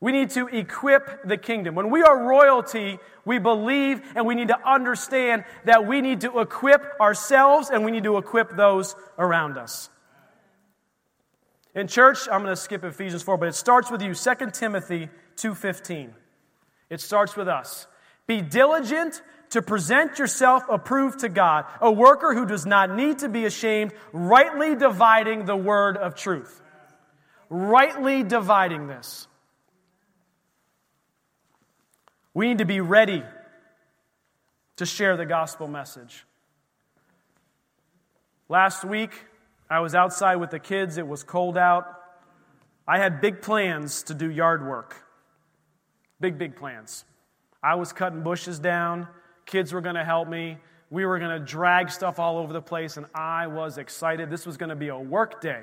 We 0.00 0.12
need 0.12 0.30
to 0.30 0.46
equip 0.46 1.26
the 1.26 1.36
kingdom. 1.36 1.74
When 1.74 1.90
we 1.90 2.02
are 2.02 2.24
royalty, 2.24 3.00
we 3.24 3.38
believe 3.38 4.00
and 4.14 4.26
we 4.26 4.36
need 4.36 4.48
to 4.48 4.68
understand 4.68 5.44
that 5.64 5.86
we 5.86 6.00
need 6.00 6.20
to 6.20 6.38
equip 6.38 7.00
ourselves 7.00 7.70
and 7.70 7.84
we 7.84 7.90
need 7.90 8.04
to 8.04 8.16
equip 8.16 8.54
those 8.54 8.94
around 9.18 9.58
us. 9.58 9.90
In 11.78 11.86
church, 11.86 12.28
I'm 12.28 12.42
going 12.42 12.52
to 12.52 12.60
skip 12.60 12.82
Ephesians 12.82 13.22
4, 13.22 13.38
but 13.38 13.46
it 13.46 13.54
starts 13.54 13.88
with 13.88 14.02
you, 14.02 14.12
2 14.12 14.52
Timothy 14.52 15.08
2:15. 15.36 16.12
It 16.90 17.00
starts 17.00 17.36
with 17.36 17.46
us. 17.46 17.86
Be 18.26 18.42
diligent 18.42 19.22
to 19.50 19.62
present 19.62 20.18
yourself 20.18 20.64
approved 20.68 21.20
to 21.20 21.28
God, 21.28 21.66
a 21.80 21.92
worker 21.92 22.34
who 22.34 22.46
does 22.46 22.66
not 22.66 22.90
need 22.90 23.20
to 23.20 23.28
be 23.28 23.44
ashamed, 23.44 23.92
rightly 24.12 24.74
dividing 24.74 25.44
the 25.44 25.54
word 25.54 25.96
of 25.96 26.16
truth. 26.16 26.60
Rightly 27.48 28.24
dividing 28.24 28.88
this. 28.88 29.28
We 32.34 32.48
need 32.48 32.58
to 32.58 32.64
be 32.64 32.80
ready 32.80 33.22
to 34.76 34.84
share 34.84 35.16
the 35.16 35.26
gospel 35.26 35.68
message. 35.68 36.26
Last 38.48 38.84
week, 38.84 39.26
I 39.70 39.80
was 39.80 39.94
outside 39.94 40.36
with 40.36 40.50
the 40.50 40.58
kids. 40.58 40.96
It 40.96 41.06
was 41.06 41.22
cold 41.22 41.58
out. 41.58 41.86
I 42.86 42.98
had 42.98 43.20
big 43.20 43.42
plans 43.42 44.02
to 44.04 44.14
do 44.14 44.30
yard 44.30 44.66
work. 44.66 44.96
Big, 46.20 46.38
big 46.38 46.56
plans. 46.56 47.04
I 47.62 47.74
was 47.74 47.92
cutting 47.92 48.22
bushes 48.22 48.58
down. 48.58 49.08
Kids 49.44 49.72
were 49.72 49.80
going 49.80 49.94
to 49.96 50.04
help 50.04 50.28
me. 50.28 50.56
We 50.90 51.04
were 51.04 51.18
going 51.18 51.38
to 51.38 51.44
drag 51.44 51.90
stuff 51.90 52.18
all 52.18 52.38
over 52.38 52.52
the 52.52 52.62
place, 52.62 52.96
and 52.96 53.06
I 53.14 53.46
was 53.46 53.76
excited. 53.76 54.30
This 54.30 54.46
was 54.46 54.56
going 54.56 54.70
to 54.70 54.76
be 54.76 54.88
a 54.88 54.98
work 54.98 55.42
day. 55.42 55.62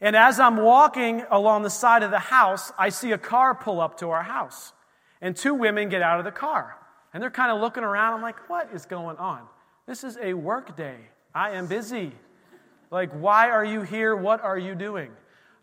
And 0.00 0.14
as 0.14 0.38
I'm 0.38 0.58
walking 0.58 1.24
along 1.30 1.62
the 1.62 1.70
side 1.70 2.02
of 2.02 2.10
the 2.10 2.18
house, 2.18 2.70
I 2.78 2.90
see 2.90 3.12
a 3.12 3.18
car 3.18 3.54
pull 3.54 3.80
up 3.80 3.98
to 4.00 4.10
our 4.10 4.22
house. 4.22 4.72
And 5.20 5.34
two 5.34 5.54
women 5.54 5.88
get 5.88 6.02
out 6.02 6.18
of 6.18 6.24
the 6.24 6.30
car. 6.30 6.76
And 7.12 7.22
they're 7.22 7.30
kind 7.30 7.50
of 7.50 7.60
looking 7.60 7.82
around. 7.82 8.14
I'm 8.14 8.22
like, 8.22 8.48
what 8.48 8.68
is 8.72 8.84
going 8.84 9.16
on? 9.16 9.40
This 9.86 10.04
is 10.04 10.18
a 10.22 10.34
work 10.34 10.76
day. 10.76 10.96
I 11.34 11.52
am 11.52 11.66
busy. 11.66 12.12
Like, 12.90 13.12
why 13.12 13.50
are 13.50 13.64
you 13.64 13.82
here? 13.82 14.16
What 14.16 14.42
are 14.42 14.58
you 14.58 14.74
doing? 14.74 15.10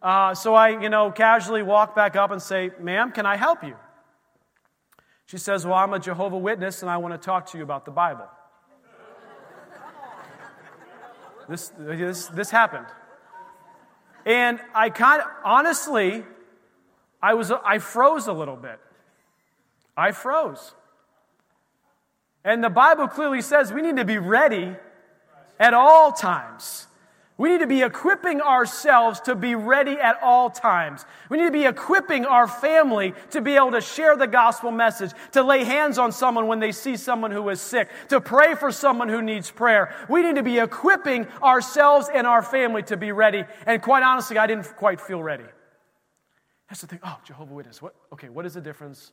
Uh, 0.01 0.35
so 0.35 0.53
I, 0.53 0.79
you 0.81 0.89
know, 0.89 1.11
casually 1.11 1.63
walk 1.63 1.95
back 1.95 2.15
up 2.15 2.31
and 2.31 2.41
say, 2.41 2.71
ma'am, 2.79 3.11
can 3.11 3.25
I 3.25 3.37
help 3.37 3.63
you? 3.63 3.75
She 5.25 5.37
says, 5.37 5.65
Well, 5.65 5.75
I'm 5.75 5.93
a 5.93 5.99
Jehovah 5.99 6.37
Witness 6.37 6.81
and 6.81 6.91
I 6.91 6.97
want 6.97 7.13
to 7.13 7.17
talk 7.17 7.47
to 7.51 7.57
you 7.57 7.63
about 7.63 7.85
the 7.85 7.91
Bible. 7.91 8.27
this, 11.49 11.71
this, 11.77 12.27
this 12.27 12.51
happened. 12.51 12.85
And 14.25 14.59
I 14.73 14.89
kind 14.89 15.21
of, 15.21 15.27
honestly, 15.43 16.23
I, 17.21 17.33
was, 17.33 17.51
I 17.51 17.79
froze 17.79 18.27
a 18.27 18.33
little 18.33 18.55
bit. 18.55 18.79
I 19.97 20.11
froze. 20.11 20.73
And 22.43 22.63
the 22.63 22.69
Bible 22.69 23.07
clearly 23.07 23.41
says 23.41 23.73
we 23.73 23.81
need 23.81 23.97
to 23.97 24.05
be 24.05 24.19
ready 24.19 24.75
at 25.59 25.73
all 25.73 26.11
times. 26.11 26.87
We 27.37 27.49
need 27.49 27.59
to 27.59 27.67
be 27.67 27.81
equipping 27.81 28.39
ourselves 28.39 29.19
to 29.21 29.35
be 29.35 29.55
ready 29.55 29.99
at 29.99 30.17
all 30.23 30.49
times. 30.49 31.03
We 31.29 31.37
need 31.37 31.47
to 31.47 31.51
be 31.51 31.65
equipping 31.65 32.25
our 32.25 32.47
family 32.47 33.13
to 33.31 33.41
be 33.41 33.55
able 33.57 33.71
to 33.71 33.81
share 33.81 34.15
the 34.15 34.27
gospel 34.27 34.71
message, 34.71 35.11
to 35.33 35.43
lay 35.43 35.65
hands 35.65 35.97
on 35.97 36.13
someone 36.13 36.47
when 36.47 36.59
they 36.59 36.71
see 36.71 36.95
someone 36.95 37.31
who 37.31 37.49
is 37.49 37.59
sick, 37.59 37.89
to 38.07 38.21
pray 38.21 38.55
for 38.55 38.71
someone 38.71 39.09
who 39.09 39.21
needs 39.21 39.51
prayer. 39.51 39.93
We 40.09 40.21
need 40.21 40.35
to 40.35 40.43
be 40.43 40.59
equipping 40.59 41.27
ourselves 41.43 42.09
and 42.13 42.25
our 42.25 42.41
family 42.41 42.83
to 42.83 42.95
be 42.95 43.11
ready. 43.11 43.43
And 43.65 43.81
quite 43.81 44.03
honestly, 44.03 44.37
I 44.37 44.47
didn't 44.47 44.73
quite 44.77 45.01
feel 45.01 45.21
ready. 45.21 45.45
That's 46.69 46.81
the 46.81 46.87
thing. 46.87 46.99
Oh, 47.03 47.19
Jehovah 47.25 47.53
Witness. 47.53 47.81
What? 47.81 47.95
Okay, 48.13 48.29
what 48.29 48.45
is 48.45 48.53
the 48.53 48.61
difference 48.61 49.11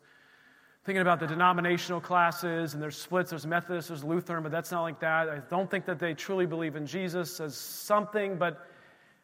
thinking 0.85 1.01
about 1.01 1.21
the 1.21 1.27
denominational 1.27 2.01
classes, 2.01 2.75
and 2.75 2.83
there's 2.83 2.97
splits, 2.97 3.31
there's 3.31 3.47
Methodist, 3.47 3.89
there's 3.89 4.03
Lutheran, 4.03 4.43
but 4.43 4.51
that's 4.51 4.73
not 4.73 4.83
like 4.83 4.99
that. 5.01 5.29
I 5.29 5.39
don't 5.49 5.71
think 5.71 5.87
that 5.87 6.01
they 6.01 6.15
truly 6.15 6.47
believe 6.47 6.75
in 6.75 6.87
Jesus 6.87 7.39
as 7.39 7.57
something, 7.57 8.37
but 8.37 8.67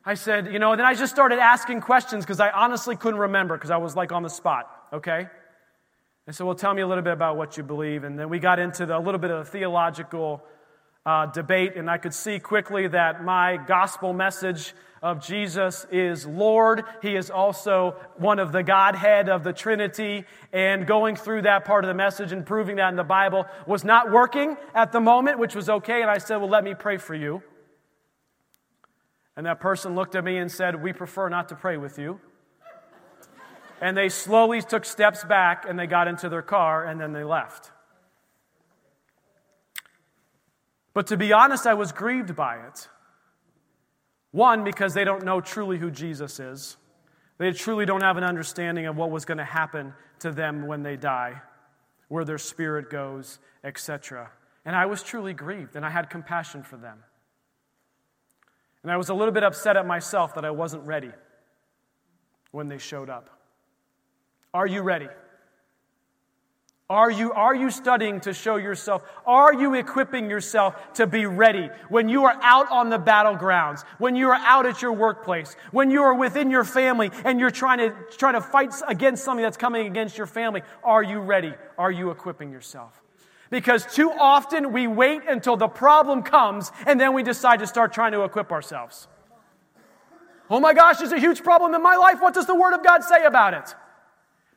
I 0.04 0.14
said, 0.14 0.52
you 0.52 0.60
know, 0.60 0.76
then 0.76 0.86
I 0.86 0.94
just 0.94 1.12
started 1.12 1.40
asking 1.40 1.80
questions 1.80 2.24
because 2.24 2.38
I 2.38 2.50
honestly 2.50 2.94
couldn't 2.94 3.20
remember 3.20 3.56
because 3.56 3.70
I 3.70 3.76
was 3.78 3.96
like 3.96 4.12
on 4.12 4.22
the 4.22 4.30
spot, 4.30 4.70
okay? 4.92 5.26
And 6.28 6.36
so, 6.36 6.46
well, 6.46 6.54
tell 6.54 6.72
me 6.74 6.82
a 6.82 6.86
little 6.86 7.02
bit 7.02 7.12
about 7.12 7.36
what 7.36 7.56
you 7.56 7.64
believe. 7.64 8.04
And 8.04 8.18
then 8.18 8.28
we 8.28 8.38
got 8.38 8.58
into 8.58 8.86
the, 8.86 8.96
a 8.96 9.00
little 9.00 9.18
bit 9.18 9.30
of 9.30 9.44
the 9.44 9.50
theological 9.50 10.44
uh, 11.04 11.26
debate, 11.26 11.72
and 11.74 11.90
I 11.90 11.98
could 11.98 12.14
see 12.14 12.38
quickly 12.38 12.86
that 12.86 13.24
my 13.24 13.56
gospel 13.56 14.12
message 14.12 14.74
of 15.02 15.24
Jesus 15.24 15.86
is 15.90 16.26
Lord. 16.26 16.84
He 17.02 17.14
is 17.16 17.30
also 17.30 17.96
one 18.16 18.38
of 18.38 18.52
the 18.52 18.62
Godhead 18.62 19.28
of 19.28 19.44
the 19.44 19.52
Trinity. 19.52 20.24
And 20.52 20.86
going 20.86 21.16
through 21.16 21.42
that 21.42 21.64
part 21.64 21.84
of 21.84 21.88
the 21.88 21.94
message 21.94 22.32
and 22.32 22.44
proving 22.44 22.76
that 22.76 22.88
in 22.88 22.96
the 22.96 23.04
Bible 23.04 23.46
was 23.66 23.84
not 23.84 24.10
working 24.10 24.56
at 24.74 24.92
the 24.92 25.00
moment, 25.00 25.38
which 25.38 25.54
was 25.54 25.68
okay. 25.68 26.02
And 26.02 26.10
I 26.10 26.18
said, 26.18 26.36
Well, 26.36 26.48
let 26.48 26.64
me 26.64 26.74
pray 26.74 26.96
for 26.96 27.14
you. 27.14 27.42
And 29.36 29.46
that 29.46 29.60
person 29.60 29.94
looked 29.94 30.16
at 30.16 30.24
me 30.24 30.38
and 30.38 30.50
said, 30.50 30.82
We 30.82 30.92
prefer 30.92 31.28
not 31.28 31.48
to 31.50 31.54
pray 31.54 31.76
with 31.76 31.98
you. 31.98 32.20
And 33.80 33.96
they 33.96 34.08
slowly 34.08 34.60
took 34.60 34.84
steps 34.84 35.24
back 35.24 35.64
and 35.68 35.78
they 35.78 35.86
got 35.86 36.08
into 36.08 36.28
their 36.28 36.42
car 36.42 36.84
and 36.84 37.00
then 37.00 37.12
they 37.12 37.22
left. 37.22 37.70
But 40.92 41.06
to 41.08 41.16
be 41.16 41.32
honest, 41.32 41.64
I 41.64 41.74
was 41.74 41.92
grieved 41.92 42.34
by 42.34 42.56
it. 42.66 42.88
One, 44.30 44.64
because 44.64 44.94
they 44.94 45.04
don't 45.04 45.24
know 45.24 45.40
truly 45.40 45.78
who 45.78 45.90
Jesus 45.90 46.38
is. 46.38 46.76
They 47.38 47.52
truly 47.52 47.86
don't 47.86 48.02
have 48.02 48.16
an 48.16 48.24
understanding 48.24 48.86
of 48.86 48.96
what 48.96 49.10
was 49.10 49.24
going 49.24 49.38
to 49.38 49.44
happen 49.44 49.94
to 50.20 50.32
them 50.32 50.66
when 50.66 50.82
they 50.82 50.96
die, 50.96 51.40
where 52.08 52.24
their 52.24 52.38
spirit 52.38 52.90
goes, 52.90 53.38
etc. 53.64 54.30
And 54.64 54.74
I 54.74 54.86
was 54.86 55.02
truly 55.02 55.32
grieved, 55.32 55.76
and 55.76 55.86
I 55.86 55.90
had 55.90 56.10
compassion 56.10 56.62
for 56.62 56.76
them. 56.76 56.98
And 58.82 58.92
I 58.92 58.96
was 58.96 59.08
a 59.08 59.14
little 59.14 59.32
bit 59.32 59.44
upset 59.44 59.76
at 59.76 59.86
myself 59.86 60.34
that 60.34 60.44
I 60.44 60.50
wasn't 60.50 60.84
ready 60.84 61.12
when 62.50 62.68
they 62.68 62.78
showed 62.78 63.10
up. 63.10 63.30
Are 64.52 64.66
you 64.66 64.82
ready? 64.82 65.08
Are 66.90 67.10
you, 67.10 67.32
are 67.34 67.54
you 67.54 67.70
studying 67.70 68.20
to 68.20 68.32
show 68.32 68.56
yourself? 68.56 69.02
Are 69.26 69.52
you 69.52 69.74
equipping 69.74 70.30
yourself 70.30 70.94
to 70.94 71.06
be 71.06 71.26
ready 71.26 71.68
when 71.90 72.08
you 72.08 72.24
are 72.24 72.38
out 72.40 72.70
on 72.70 72.88
the 72.88 72.98
battlegrounds, 72.98 73.84
when 73.98 74.16
you 74.16 74.30
are 74.30 74.40
out 74.40 74.64
at 74.64 74.80
your 74.80 74.94
workplace, 74.94 75.54
when 75.70 75.90
you 75.90 76.02
are 76.02 76.14
within 76.14 76.50
your 76.50 76.64
family 76.64 77.10
and 77.26 77.38
you're 77.38 77.50
trying 77.50 77.78
to, 77.78 77.94
trying 78.16 78.34
to 78.34 78.40
fight 78.40 78.72
against 78.86 79.22
something 79.22 79.42
that's 79.42 79.58
coming 79.58 79.86
against 79.86 80.16
your 80.16 80.26
family? 80.26 80.62
Are 80.82 81.02
you 81.02 81.18
ready? 81.18 81.52
Are 81.76 81.90
you 81.90 82.10
equipping 82.10 82.50
yourself? 82.50 83.02
Because 83.50 83.84
too 83.94 84.10
often 84.10 84.72
we 84.72 84.86
wait 84.86 85.20
until 85.28 85.58
the 85.58 85.68
problem 85.68 86.22
comes 86.22 86.72
and 86.86 86.98
then 86.98 87.12
we 87.12 87.22
decide 87.22 87.58
to 87.58 87.66
start 87.66 87.92
trying 87.92 88.12
to 88.12 88.22
equip 88.22 88.50
ourselves. 88.50 89.08
Oh 90.48 90.58
my 90.58 90.72
gosh, 90.72 90.96
there's 90.96 91.12
a 91.12 91.20
huge 91.20 91.42
problem 91.42 91.74
in 91.74 91.82
my 91.82 91.96
life. 91.96 92.22
What 92.22 92.32
does 92.32 92.46
the 92.46 92.54
Word 92.54 92.72
of 92.72 92.82
God 92.82 93.04
say 93.04 93.26
about 93.26 93.52
it? 93.52 93.74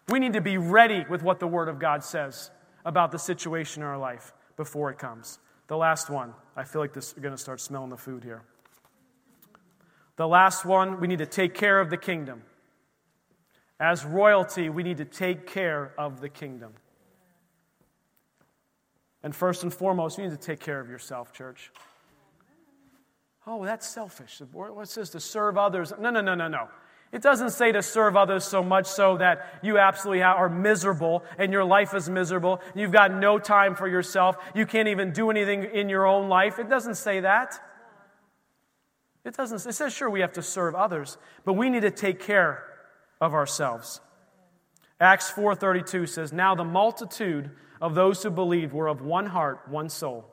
We 0.09 0.19
need 0.19 0.33
to 0.33 0.41
be 0.41 0.57
ready 0.57 1.05
with 1.09 1.23
what 1.23 1.39
the 1.39 1.47
Word 1.47 1.69
of 1.69 1.79
God 1.79 2.03
says 2.03 2.51
about 2.85 3.11
the 3.11 3.19
situation 3.19 3.83
in 3.83 3.87
our 3.87 3.97
life 3.97 4.33
before 4.57 4.89
it 4.89 4.97
comes. 4.97 5.39
The 5.67 5.77
last 5.77 6.09
one, 6.09 6.33
I 6.55 6.63
feel 6.63 6.81
like 6.81 6.93
this 6.93 7.13
is 7.13 7.19
going 7.19 7.33
to 7.33 7.41
start 7.41 7.61
smelling 7.61 7.89
the 7.89 7.97
food 7.97 8.23
here. 8.23 8.41
The 10.17 10.27
last 10.27 10.65
one, 10.65 10.99
we 10.99 11.07
need 11.07 11.19
to 11.19 11.25
take 11.25 11.53
care 11.53 11.79
of 11.79 11.89
the 11.89 11.97
kingdom. 11.97 12.43
As 13.79 14.05
royalty, 14.05 14.69
we 14.69 14.83
need 14.83 14.97
to 14.97 15.05
take 15.05 15.47
care 15.47 15.93
of 15.97 16.21
the 16.21 16.29
kingdom. 16.29 16.73
And 19.23 19.35
first 19.35 19.63
and 19.63 19.73
foremost, 19.73 20.17
you 20.17 20.25
need 20.25 20.31
to 20.31 20.37
take 20.37 20.59
care 20.59 20.79
of 20.79 20.89
yourself, 20.89 21.31
church. 21.31 21.71
Oh, 23.47 23.65
that's 23.65 23.87
selfish. 23.87 24.41
What 24.51 24.87
says 24.87 25.09
to 25.11 25.19
serve 25.19 25.57
others? 25.57 25.93
No, 25.99 26.09
no, 26.09 26.21
no, 26.21 26.35
no, 26.35 26.47
no. 26.47 26.67
It 27.12 27.21
doesn't 27.21 27.50
say 27.50 27.74
to 27.74 27.82
serve 27.82 28.15
others 28.15 28.45
so 28.45 28.63
much 28.63 28.86
so 28.88 29.17
that 29.17 29.60
you 29.62 29.78
absolutely 29.78 30.24
are 30.24 30.47
miserable 30.47 31.24
and 31.38 31.52
your 31.52 31.65
life 31.65 31.93
is 31.93 32.10
miserable. 32.10 32.62
You've 32.74 32.91
got 32.91 33.13
no 33.13 33.38
time 33.38 33.76
for 33.76 33.88
yourself. 33.88 34.38
You 34.56 34.65
can't 34.65 34.88
even 34.88 35.12
do 35.12 35.30
anything 35.30 35.65
in 35.65 35.89
your 35.89 36.06
own 36.06 36.30
life. 36.30 36.58
It 36.58 36.69
doesn't 36.69 36.95
say 36.95 37.19
that. 37.19 37.60
It 39.26 39.36
doesn't. 39.36 39.65
It 39.65 39.74
says, 39.74 39.93
sure, 39.93 40.10
we 40.10 40.21
have 40.21 40.34
to 40.34 40.41
serve 40.41 40.74
others, 40.74 41.17
but 41.43 41.54
we 41.54 41.69
need 41.69 41.82
to 41.82 41.91
take 41.91 42.19
care 42.21 42.63
of 43.19 43.34
ourselves. 43.34 44.00
Acts 45.00 45.32
4:32 45.32 46.08
says, 46.08 46.32
"Now 46.32 46.56
the 46.56 46.63
multitude 46.63 47.52
of 47.82 47.95
those 47.95 48.21
who 48.21 48.30
believed 48.30 48.71
were 48.71 48.88
of 48.88 49.02
one 49.02 49.26
heart, 49.26 49.67
one 49.67 49.89
soul. 49.89 50.26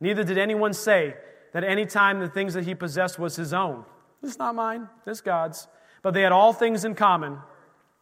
Neither 0.00 0.24
did 0.24 0.36
anyone 0.36 0.72
say 0.72 1.16
that 1.52 1.62
any 1.62 1.86
time 1.86 2.18
the 2.18 2.28
things 2.28 2.54
that 2.54 2.64
he 2.64 2.74
possessed 2.74 3.18
was 3.18 3.36
his 3.36 3.54
own. 3.54 3.84
Is 4.22 4.38
not 4.38 4.54
mine, 4.54 4.88
this 5.06 5.20
God's. 5.20 5.68
But 6.02 6.14
they 6.14 6.22
had 6.22 6.32
all 6.32 6.52
things 6.52 6.84
in 6.84 6.94
common, 6.94 7.38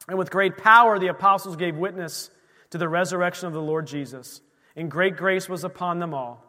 and 0.08 0.18
with 0.18 0.30
great 0.30 0.56
power 0.56 0.98
the 0.98 1.08
apostles 1.08 1.56
gave 1.56 1.76
witness 1.76 2.30
to 2.70 2.78
the 2.78 2.88
resurrection 2.88 3.46
of 3.46 3.52
the 3.52 3.62
Lord 3.62 3.86
Jesus, 3.86 4.40
and 4.76 4.90
great 4.90 5.16
grace 5.16 5.48
was 5.48 5.64
upon 5.64 5.98
them 5.98 6.14
all. 6.14 6.44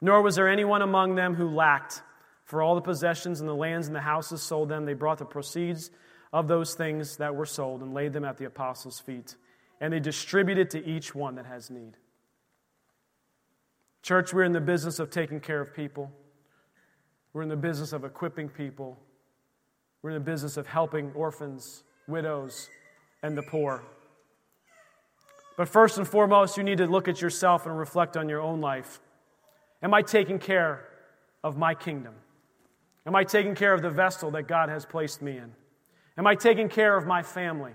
Nor 0.00 0.22
was 0.22 0.36
there 0.36 0.48
anyone 0.48 0.82
among 0.82 1.14
them 1.14 1.34
who 1.34 1.48
lacked, 1.48 2.02
for 2.44 2.62
all 2.62 2.74
the 2.74 2.80
possessions 2.80 3.40
and 3.40 3.48
the 3.48 3.54
lands 3.54 3.88
and 3.88 3.96
the 3.96 4.00
houses 4.00 4.42
sold 4.42 4.68
them, 4.68 4.84
they 4.84 4.94
brought 4.94 5.18
the 5.18 5.24
proceeds 5.24 5.90
of 6.32 6.48
those 6.48 6.74
things 6.74 7.16
that 7.18 7.34
were 7.34 7.46
sold 7.46 7.82
and 7.82 7.94
laid 7.94 8.12
them 8.12 8.24
at 8.24 8.38
the 8.38 8.46
apostles' 8.46 9.00
feet. 9.00 9.36
And 9.80 9.92
they 9.92 10.00
distributed 10.00 10.70
to 10.70 10.84
each 10.84 11.14
one 11.14 11.36
that 11.36 11.46
has 11.46 11.70
need. 11.70 11.96
Church, 14.02 14.32
we're 14.32 14.44
in 14.44 14.52
the 14.52 14.60
business 14.60 14.98
of 14.98 15.10
taking 15.10 15.40
care 15.40 15.60
of 15.60 15.74
people. 15.74 16.10
We're 17.32 17.42
in 17.42 17.48
the 17.48 17.56
business 17.56 17.92
of 17.92 18.04
equipping 18.04 18.48
people. 18.48 18.98
We're 20.08 20.12
in 20.12 20.24
the 20.24 20.30
business 20.30 20.56
of 20.56 20.66
helping 20.66 21.12
orphans, 21.12 21.82
widows, 22.06 22.70
and 23.22 23.36
the 23.36 23.42
poor. 23.42 23.82
But 25.58 25.68
first 25.68 25.98
and 25.98 26.08
foremost, 26.08 26.56
you 26.56 26.62
need 26.62 26.78
to 26.78 26.86
look 26.86 27.08
at 27.08 27.20
yourself 27.20 27.66
and 27.66 27.78
reflect 27.78 28.16
on 28.16 28.26
your 28.26 28.40
own 28.40 28.62
life. 28.62 29.00
Am 29.82 29.92
I 29.92 30.00
taking 30.00 30.38
care 30.38 30.88
of 31.44 31.58
my 31.58 31.74
kingdom? 31.74 32.14
Am 33.04 33.14
I 33.14 33.22
taking 33.22 33.54
care 33.54 33.74
of 33.74 33.82
the 33.82 33.90
vessel 33.90 34.30
that 34.30 34.44
God 34.44 34.70
has 34.70 34.86
placed 34.86 35.20
me 35.20 35.36
in? 35.36 35.52
Am 36.16 36.26
I 36.26 36.34
taking 36.36 36.70
care 36.70 36.96
of 36.96 37.06
my 37.06 37.22
family? 37.22 37.72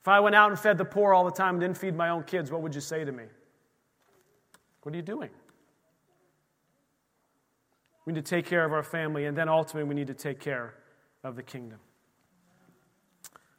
If 0.00 0.06
I 0.06 0.20
went 0.20 0.36
out 0.36 0.50
and 0.50 0.60
fed 0.60 0.78
the 0.78 0.84
poor 0.84 1.12
all 1.12 1.24
the 1.24 1.32
time 1.32 1.56
and 1.56 1.60
didn't 1.60 1.78
feed 1.78 1.96
my 1.96 2.10
own 2.10 2.22
kids, 2.22 2.52
what 2.52 2.62
would 2.62 2.76
you 2.76 2.80
say 2.80 3.04
to 3.04 3.10
me? 3.10 3.24
What 4.82 4.94
are 4.94 4.96
you 4.96 5.02
doing? 5.02 5.30
We 8.08 8.14
need 8.14 8.24
to 8.24 8.30
take 8.30 8.46
care 8.46 8.64
of 8.64 8.72
our 8.72 8.82
family, 8.82 9.26
and 9.26 9.36
then 9.36 9.50
ultimately, 9.50 9.86
we 9.86 9.94
need 9.94 10.06
to 10.06 10.14
take 10.14 10.40
care 10.40 10.72
of 11.22 11.36
the 11.36 11.42
kingdom. 11.42 11.78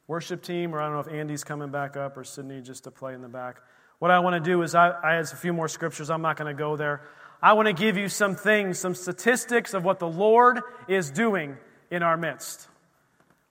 Worship 0.08 0.42
team, 0.42 0.74
or 0.74 0.80
I 0.80 0.86
don't 0.86 0.94
know 0.94 1.00
if 1.00 1.20
Andy's 1.20 1.44
coming 1.44 1.70
back 1.70 1.96
up 1.96 2.16
or 2.16 2.24
Sydney 2.24 2.60
just 2.60 2.82
to 2.82 2.90
play 2.90 3.14
in 3.14 3.22
the 3.22 3.28
back. 3.28 3.58
What 4.00 4.10
I 4.10 4.18
want 4.18 4.42
to 4.42 4.50
do 4.50 4.60
is, 4.62 4.74
I, 4.74 4.88
I 4.90 5.14
a 5.18 5.24
few 5.24 5.52
more 5.52 5.68
scriptures. 5.68 6.10
I'm 6.10 6.20
not 6.20 6.36
going 6.36 6.52
to 6.52 6.58
go 6.58 6.74
there. 6.74 7.02
I 7.40 7.52
want 7.52 7.68
to 7.68 7.72
give 7.72 7.96
you 7.96 8.08
some 8.08 8.34
things, 8.34 8.80
some 8.80 8.96
statistics 8.96 9.72
of 9.72 9.84
what 9.84 10.00
the 10.00 10.08
Lord 10.08 10.60
is 10.88 11.12
doing 11.12 11.56
in 11.92 12.02
our 12.02 12.16
midst 12.16 12.66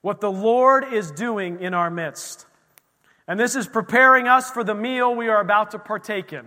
what 0.02 0.20
the 0.20 0.30
Lord 0.30 0.92
is 0.92 1.10
doing 1.10 1.60
in 1.60 1.74
our 1.74 1.90
midst. 1.90 2.46
And 3.26 3.38
this 3.38 3.54
is 3.54 3.66
preparing 3.66 4.28
us 4.28 4.50
for 4.50 4.64
the 4.64 4.74
meal 4.74 5.14
we 5.14 5.28
are 5.28 5.40
about 5.40 5.72
to 5.72 5.78
partake 5.78 6.32
in. 6.32 6.46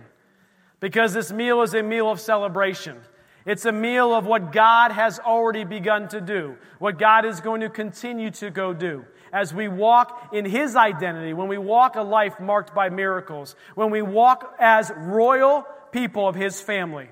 Because 0.80 1.14
this 1.14 1.32
meal 1.32 1.62
is 1.62 1.72
a 1.72 1.82
meal 1.82 2.10
of 2.10 2.20
celebration. 2.20 3.00
It's 3.46 3.66
a 3.66 3.72
meal 3.72 4.14
of 4.14 4.24
what 4.24 4.52
God 4.52 4.92
has 4.92 5.18
already 5.18 5.64
begun 5.64 6.08
to 6.08 6.20
do, 6.20 6.56
what 6.78 6.98
God 6.98 7.26
is 7.26 7.40
going 7.40 7.60
to 7.60 7.68
continue 7.68 8.30
to 8.32 8.50
go 8.50 8.72
do. 8.72 9.04
As 9.32 9.52
we 9.52 9.68
walk 9.68 10.30
in 10.32 10.44
His 10.44 10.76
identity, 10.76 11.34
when 11.34 11.48
we 11.48 11.58
walk 11.58 11.96
a 11.96 12.02
life 12.02 12.40
marked 12.40 12.74
by 12.74 12.88
miracles, 12.88 13.54
when 13.74 13.90
we 13.90 14.00
walk 14.00 14.54
as 14.58 14.90
royal 14.96 15.66
people 15.92 16.26
of 16.26 16.34
His 16.34 16.60
family. 16.60 17.08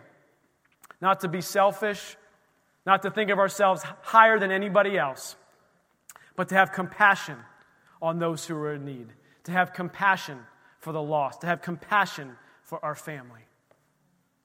Not 1.01 1.21
to 1.21 1.29
be 1.29 1.41
selfish, 1.41 2.17
not 2.87 3.03
to 3.03 3.11
think 3.11 3.31
of 3.31 3.39
ourselves 3.39 3.83
higher 4.03 4.39
than 4.39 4.51
anybody 4.51 4.97
else, 4.97 5.37
but 6.37 6.49
to 6.49 6.55
have 6.55 6.73
compassion 6.73 7.37
on 8.01 8.19
those 8.19 8.47
who 8.47 8.57
are 8.57 8.75
in 8.75 8.85
need, 8.85 9.09
to 9.45 9.53
have 9.53 9.73
compassion 9.73 10.39
for 10.79 10.93
the 10.93 11.03
lost, 11.03 11.43
to 11.43 11.47
have 11.47 11.61
compassion 11.61 12.37
for 12.63 12.85
our 12.85 12.95
family. 12.95 13.43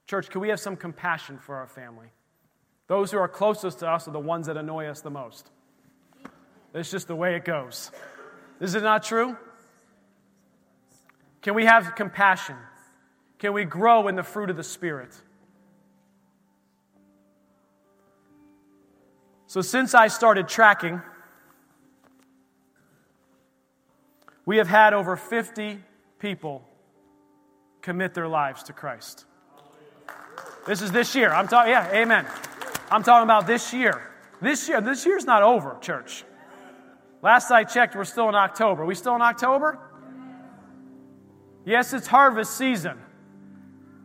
Church, 0.07 0.29
can 0.29 0.41
we 0.41 0.49
have 0.49 0.59
some 0.59 0.75
compassion 0.75 1.37
for 1.37 1.55
our 1.55 1.67
family? 1.67 2.07
Those 2.87 3.11
who 3.11 3.17
are 3.17 3.27
closest 3.27 3.79
to 3.79 3.89
us 3.89 4.07
are 4.07 4.11
the 4.11 4.19
ones 4.19 4.47
that 4.47 4.57
annoy 4.57 4.87
us 4.87 5.01
the 5.01 5.11
most. 5.11 5.51
It's 6.73 6.89
just 6.89 7.07
the 7.07 7.15
way 7.15 7.35
it 7.35 7.45
goes. 7.45 7.91
Is 8.59 8.73
it 8.73 8.83
not 8.83 9.03
true? 9.03 9.37
Can 11.41 11.53
we 11.53 11.65
have 11.65 11.93
compassion? 11.95 12.55
Can 13.37 13.53
we 13.53 13.65
grow 13.65 14.07
in 14.07 14.15
the 14.15 14.23
fruit 14.23 14.49
of 14.49 14.57
the 14.57 14.63
Spirit? 14.63 15.13
So, 19.45 19.61
since 19.61 19.93
I 19.93 20.07
started 20.07 20.47
tracking, 20.47 21.01
We 24.47 24.57
have 24.57 24.69
had 24.69 24.93
over 24.93 25.17
50 25.17 25.83
people 26.19 26.63
commit 27.81 28.13
their 28.13 28.29
lives 28.29 28.63
to 28.63 28.73
Christ. 28.73 29.25
This 30.65 30.81
is 30.81 30.91
this 30.91 31.15
year. 31.15 31.31
I'm 31.31 31.47
talking, 31.47 31.71
yeah, 31.71 31.91
amen. 31.93 32.25
I'm 32.91 33.03
talking 33.03 33.23
about 33.23 33.47
this 33.47 33.73
year. 33.73 34.01
This 34.41 34.67
year, 34.67 34.81
this 34.81 35.05
year's 35.05 35.25
not 35.25 35.43
over, 35.43 35.77
church. 35.81 36.23
Last 37.21 37.51
I 37.51 37.63
checked, 37.63 37.95
we're 37.95 38.05
still 38.05 38.29
in 38.29 38.35
October. 38.35 38.83
Are 38.83 38.85
we 38.85 38.95
still 38.95 39.15
in 39.15 39.21
October? 39.21 39.79
Yes, 41.65 41.93
it's 41.93 42.07
harvest 42.07 42.57
season. 42.57 42.97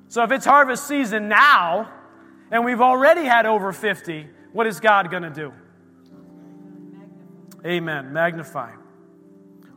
So 0.09 0.23
if 0.25 0.33
it's 0.33 0.45
harvest 0.45 0.87
season 0.89 1.29
now, 1.29 1.91
and 2.51 2.65
we've 2.65 2.81
already 2.81 3.25
had 3.25 3.47
over 3.47 3.73
50, 3.73 4.27
what 4.53 4.67
is 4.67 4.81
God 4.81 5.11
going 5.11 5.23
to 5.23 5.31
do? 5.31 5.53
Amen. 7.65 8.13
Magnify. 8.13 8.73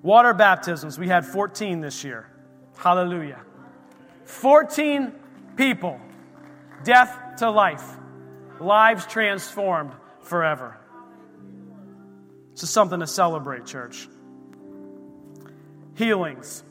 Water 0.02 0.34
baptisms, 0.34 1.00
we 1.00 1.08
had 1.08 1.26
14 1.26 1.82
this 1.82 2.04
year. 2.04 2.30
Hallelujah. 2.78 3.40
14 4.26 5.14
people, 5.56 6.00
death 6.84 7.38
to 7.38 7.50
life, 7.50 7.84
lives 8.60 9.06
transformed 9.06 9.94
forever. 10.22 10.78
This 12.54 12.64
is 12.64 12.70
something 12.70 13.00
to 13.00 13.08
celebrate, 13.08 13.66
church. 13.66 14.08
Healings. 15.96 16.64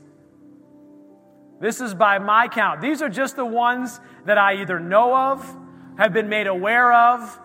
This 1.60 1.80
is 1.80 1.94
by 1.94 2.18
my 2.18 2.48
count. 2.48 2.80
These 2.80 3.02
are 3.02 3.08
just 3.08 3.36
the 3.36 3.46
ones 3.46 4.00
that 4.26 4.38
I 4.38 4.60
either 4.60 4.80
know 4.80 5.16
of, 5.16 5.56
have 5.98 6.12
been 6.12 6.28
made 6.28 6.46
aware 6.46 6.92
of, 6.92 7.40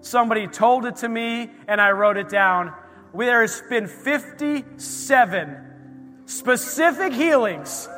somebody 0.00 0.46
told 0.46 0.86
it 0.86 0.96
to 0.96 1.08
me, 1.08 1.50
and 1.66 1.80
I 1.80 1.90
wrote 1.90 2.16
it 2.16 2.28
down 2.28 2.72
there 3.14 3.42
has 3.42 3.62
been 3.68 3.86
57 3.86 6.22
specific 6.26 7.12
healings. 7.12 7.88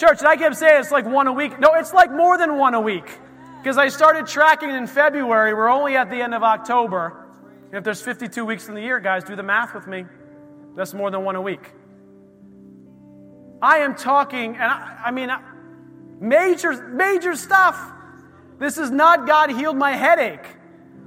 Church, 0.00 0.20
and 0.20 0.28
I 0.28 0.36
kept 0.36 0.56
saying 0.56 0.80
it's 0.80 0.90
like 0.90 1.04
one 1.04 1.26
a 1.26 1.32
week. 1.32 1.60
No, 1.60 1.74
it's 1.74 1.92
like 1.92 2.10
more 2.10 2.38
than 2.38 2.56
one 2.56 2.72
a 2.72 2.80
week. 2.80 3.04
Because 3.58 3.76
I 3.76 3.88
started 3.88 4.26
tracking 4.26 4.70
in 4.70 4.86
February. 4.86 5.52
We're 5.52 5.68
only 5.68 5.94
at 5.94 6.08
the 6.08 6.22
end 6.22 6.32
of 6.32 6.42
October. 6.42 7.26
If 7.70 7.84
there's 7.84 8.00
52 8.00 8.46
weeks 8.46 8.68
in 8.68 8.74
the 8.74 8.80
year, 8.80 8.98
guys, 8.98 9.24
do 9.24 9.36
the 9.36 9.42
math 9.42 9.74
with 9.74 9.86
me. 9.86 10.06
That's 10.74 10.94
more 10.94 11.10
than 11.10 11.22
one 11.22 11.36
a 11.36 11.42
week. 11.42 11.60
I 13.60 13.80
am 13.80 13.94
talking, 13.94 14.54
and 14.54 14.62
I, 14.62 15.02
I 15.04 15.10
mean, 15.10 15.30
major, 16.18 16.88
major 16.88 17.36
stuff. 17.36 17.78
This 18.58 18.78
is 18.78 18.90
not 18.90 19.26
God 19.26 19.50
healed 19.50 19.76
my 19.76 19.92
headache. 19.92 20.46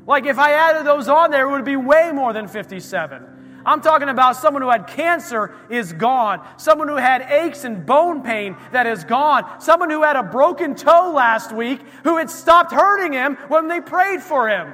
Like 0.05 0.27
if 0.27 0.37
I 0.37 0.51
added 0.51 0.85
those 0.85 1.07
on 1.07 1.31
there, 1.31 1.47
it 1.47 1.51
would 1.51 1.65
be 1.65 1.77
way 1.77 2.11
more 2.13 2.31
than 2.31 2.47
57. 2.47 3.32
I'm 3.65 3.81
talking 3.81 4.09
about 4.09 4.35
someone 4.35 4.61
who 4.61 4.69
had 4.69 4.87
cancer 4.87 5.55
is 5.69 5.93
gone. 5.93 6.45
Someone 6.57 6.87
who 6.87 6.95
had 6.95 7.21
aches 7.21 7.63
and 7.63 7.85
bone 7.85 8.21
pain 8.23 8.57
that 8.71 8.85
is 8.85 9.03
gone. 9.03 9.61
Someone 9.61 9.89
who 9.89 10.03
had 10.03 10.15
a 10.15 10.23
broken 10.23 10.75
toe 10.75 11.11
last 11.15 11.51
week 11.51 11.79
who 12.03 12.17
had 12.17 12.29
stopped 12.29 12.71
hurting 12.71 13.13
him 13.13 13.35
when 13.47 13.67
they 13.67 13.79
prayed 13.79 14.21
for 14.21 14.49
him. 14.49 14.73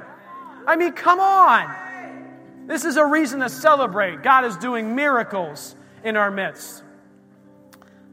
I 0.66 0.76
mean, 0.76 0.92
come 0.92 1.20
on. 1.20 2.66
This 2.66 2.84
is 2.84 2.96
a 2.96 3.04
reason 3.04 3.40
to 3.40 3.48
celebrate. 3.48 4.22
God 4.22 4.44
is 4.44 4.56
doing 4.56 4.94
miracles 4.94 5.74
in 6.04 6.16
our 6.16 6.30
midst. 6.30 6.82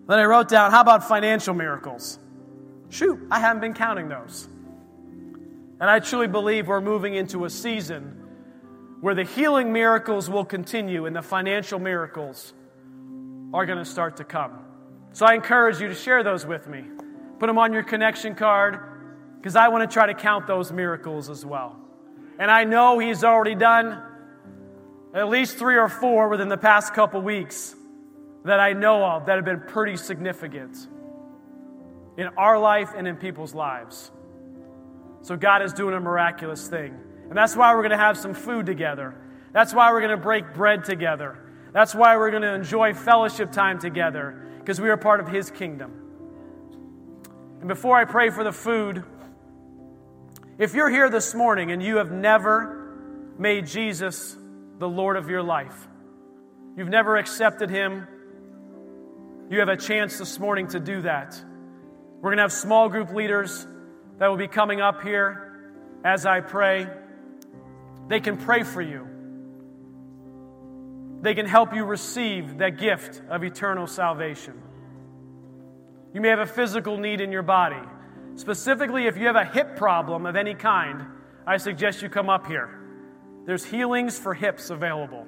Then 0.08 0.20
I 0.20 0.26
wrote 0.26 0.48
down, 0.48 0.72
how 0.72 0.82
about 0.82 1.08
financial 1.08 1.54
miracles? 1.54 2.18
Shoot, 2.90 3.28
I 3.30 3.40
haven't 3.40 3.62
been 3.62 3.74
counting 3.74 4.08
those. 4.08 4.48
And 5.80 5.90
I 5.90 6.00
truly 6.00 6.28
believe 6.28 6.68
we're 6.68 6.82
moving 6.82 7.14
into 7.14 7.46
a 7.46 7.50
season 7.50 8.17
where 9.02 9.14
the 9.14 9.24
healing 9.24 9.72
miracles 9.72 10.30
will 10.30 10.46
continue 10.46 11.06
and 11.06 11.16
the 11.16 11.22
financial 11.22 11.80
miracles 11.80 12.54
are 13.54 13.66
going 13.66 13.78
to 13.78 13.86
start 13.86 14.18
to 14.18 14.24
come. 14.24 14.60
So 15.14 15.26
I 15.26 15.36
encourage 15.36 15.80
you 15.80 15.88
to 15.88 15.96
share 15.96 16.24
those 16.24 16.46
with 16.46 16.68
me. 16.68 16.84
Put 17.40 17.48
them 17.48 17.58
on 17.58 17.74
your 17.74 17.84
connection 17.84 18.36
card 18.36 18.80
because 19.38 19.56
I 19.56 19.68
want 19.70 19.90
to 19.90 19.94
try 19.94 20.08
to 20.08 20.14
count 20.14 20.48
those 20.48 20.72
miracles 20.72 21.30
as 21.30 21.46
well. 21.46 21.78
And 22.40 22.52
I 22.52 22.64
know 22.64 23.00
He's 23.00 23.24
already 23.24 23.56
done 23.56 24.02
at 25.14 25.30
least 25.30 25.58
three 25.58 25.78
or 25.78 25.88
four 25.88 26.30
within 26.30 26.50
the 26.50 26.58
past 26.58 26.94
couple 26.94 27.22
weeks 27.22 27.76
that 28.46 28.60
I 28.60 28.74
know 28.74 29.04
of 29.04 29.26
that 29.28 29.36
have 29.36 29.46
been 29.46 29.62
pretty 29.62 29.98
significant 29.98 30.76
in 32.18 32.28
our 32.38 32.58
life 32.58 32.92
and 32.96 33.08
in 33.08 33.16
people's 33.16 33.54
lives. 33.54 34.12
So 35.22 35.36
God 35.36 35.62
is 35.62 35.74
doing 35.74 35.96
a 35.96 36.00
miraculous 36.00 36.68
thing. 36.68 36.98
And 37.30 37.38
that's 37.38 37.56
why 37.56 37.74
we're 37.74 37.82
going 37.82 37.92
to 37.92 37.98
have 37.98 38.18
some 38.18 38.34
food 38.34 38.66
together. 38.66 39.16
That's 39.52 39.74
why 39.74 39.92
we're 39.92 40.02
going 40.02 40.18
to 40.18 40.24
break 40.24 40.54
bread 40.54 40.86
together. 40.86 41.38
That's 41.74 41.94
why 41.94 42.18
we're 42.18 42.32
going 42.32 42.44
to 42.44 42.54
enjoy 42.54 42.94
fellowship 42.94 43.52
time 43.52 43.80
together 43.80 44.48
because 44.60 44.80
we 44.80 44.90
are 44.90 44.98
part 44.98 45.20
of 45.20 45.28
His 45.28 45.52
kingdom. 45.52 45.92
And 47.60 47.68
before 47.68 47.98
I 47.98 48.06
pray 48.06 48.30
for 48.30 48.44
the 48.44 48.52
food, 48.52 49.04
if 50.58 50.74
you're 50.74 50.90
here 50.90 51.10
this 51.10 51.36
morning 51.36 51.72
and 51.72 51.82
you 51.82 51.98
have 51.98 52.12
never 52.12 52.96
made 53.38 53.68
Jesus 53.68 54.38
the 54.80 54.88
Lord 54.88 55.18
of 55.18 55.30
your 55.30 55.44
life, 55.44 55.88
you've 56.76 56.90
never 56.90 57.18
accepted 57.18 57.70
Him, 57.70 58.08
you 59.50 59.60
have 59.60 59.70
a 59.70 59.78
chance 59.78 60.18
this 60.18 60.40
morning 60.40 60.68
to 60.70 60.80
do 60.80 61.02
that. 61.02 61.40
We're 62.18 62.30
going 62.30 62.38
to 62.38 62.44
have 62.44 62.52
small 62.52 62.90
group 62.90 63.12
leaders 63.12 63.66
that 64.18 64.28
will 64.28 64.38
be 64.38 64.48
coming 64.48 64.82
up 64.82 65.04
here 65.04 65.72
as 66.04 66.26
I 66.26 66.42
pray. 66.42 66.88
They 68.08 68.20
can 68.20 68.38
pray 68.38 68.64
for 68.64 68.82
you. 68.82 69.08
They 71.22 71.34
can 71.34 71.46
help 71.46 71.74
you 71.74 71.84
receive 71.84 72.60
that 72.60 72.78
gift 72.78 73.22
of 73.30 73.44
eternal 73.44 73.88
salvation. 73.88 74.62
You 76.14 76.22
may 76.22 76.30
have 76.30 76.40
a 76.40 76.46
physical 76.46 76.98
need 76.98 77.22
in 77.22 77.32
your 77.32 77.44
body. 77.44 77.82
Specifically, 78.36 79.08
if 79.08 79.18
you 79.18 79.28
have 79.28 79.36
a 79.36 79.46
hip 79.46 79.76
problem 79.76 80.26
of 80.26 80.36
any 80.36 80.54
kind, 80.54 81.06
I 81.46 81.58
suggest 81.58 82.02
you 82.02 82.10
come 82.10 82.30
up 82.30 82.48
here. 82.48 82.80
There's 83.46 83.66
healings 83.66 84.18
for 84.18 84.34
hips 84.34 84.70
available. 84.70 85.26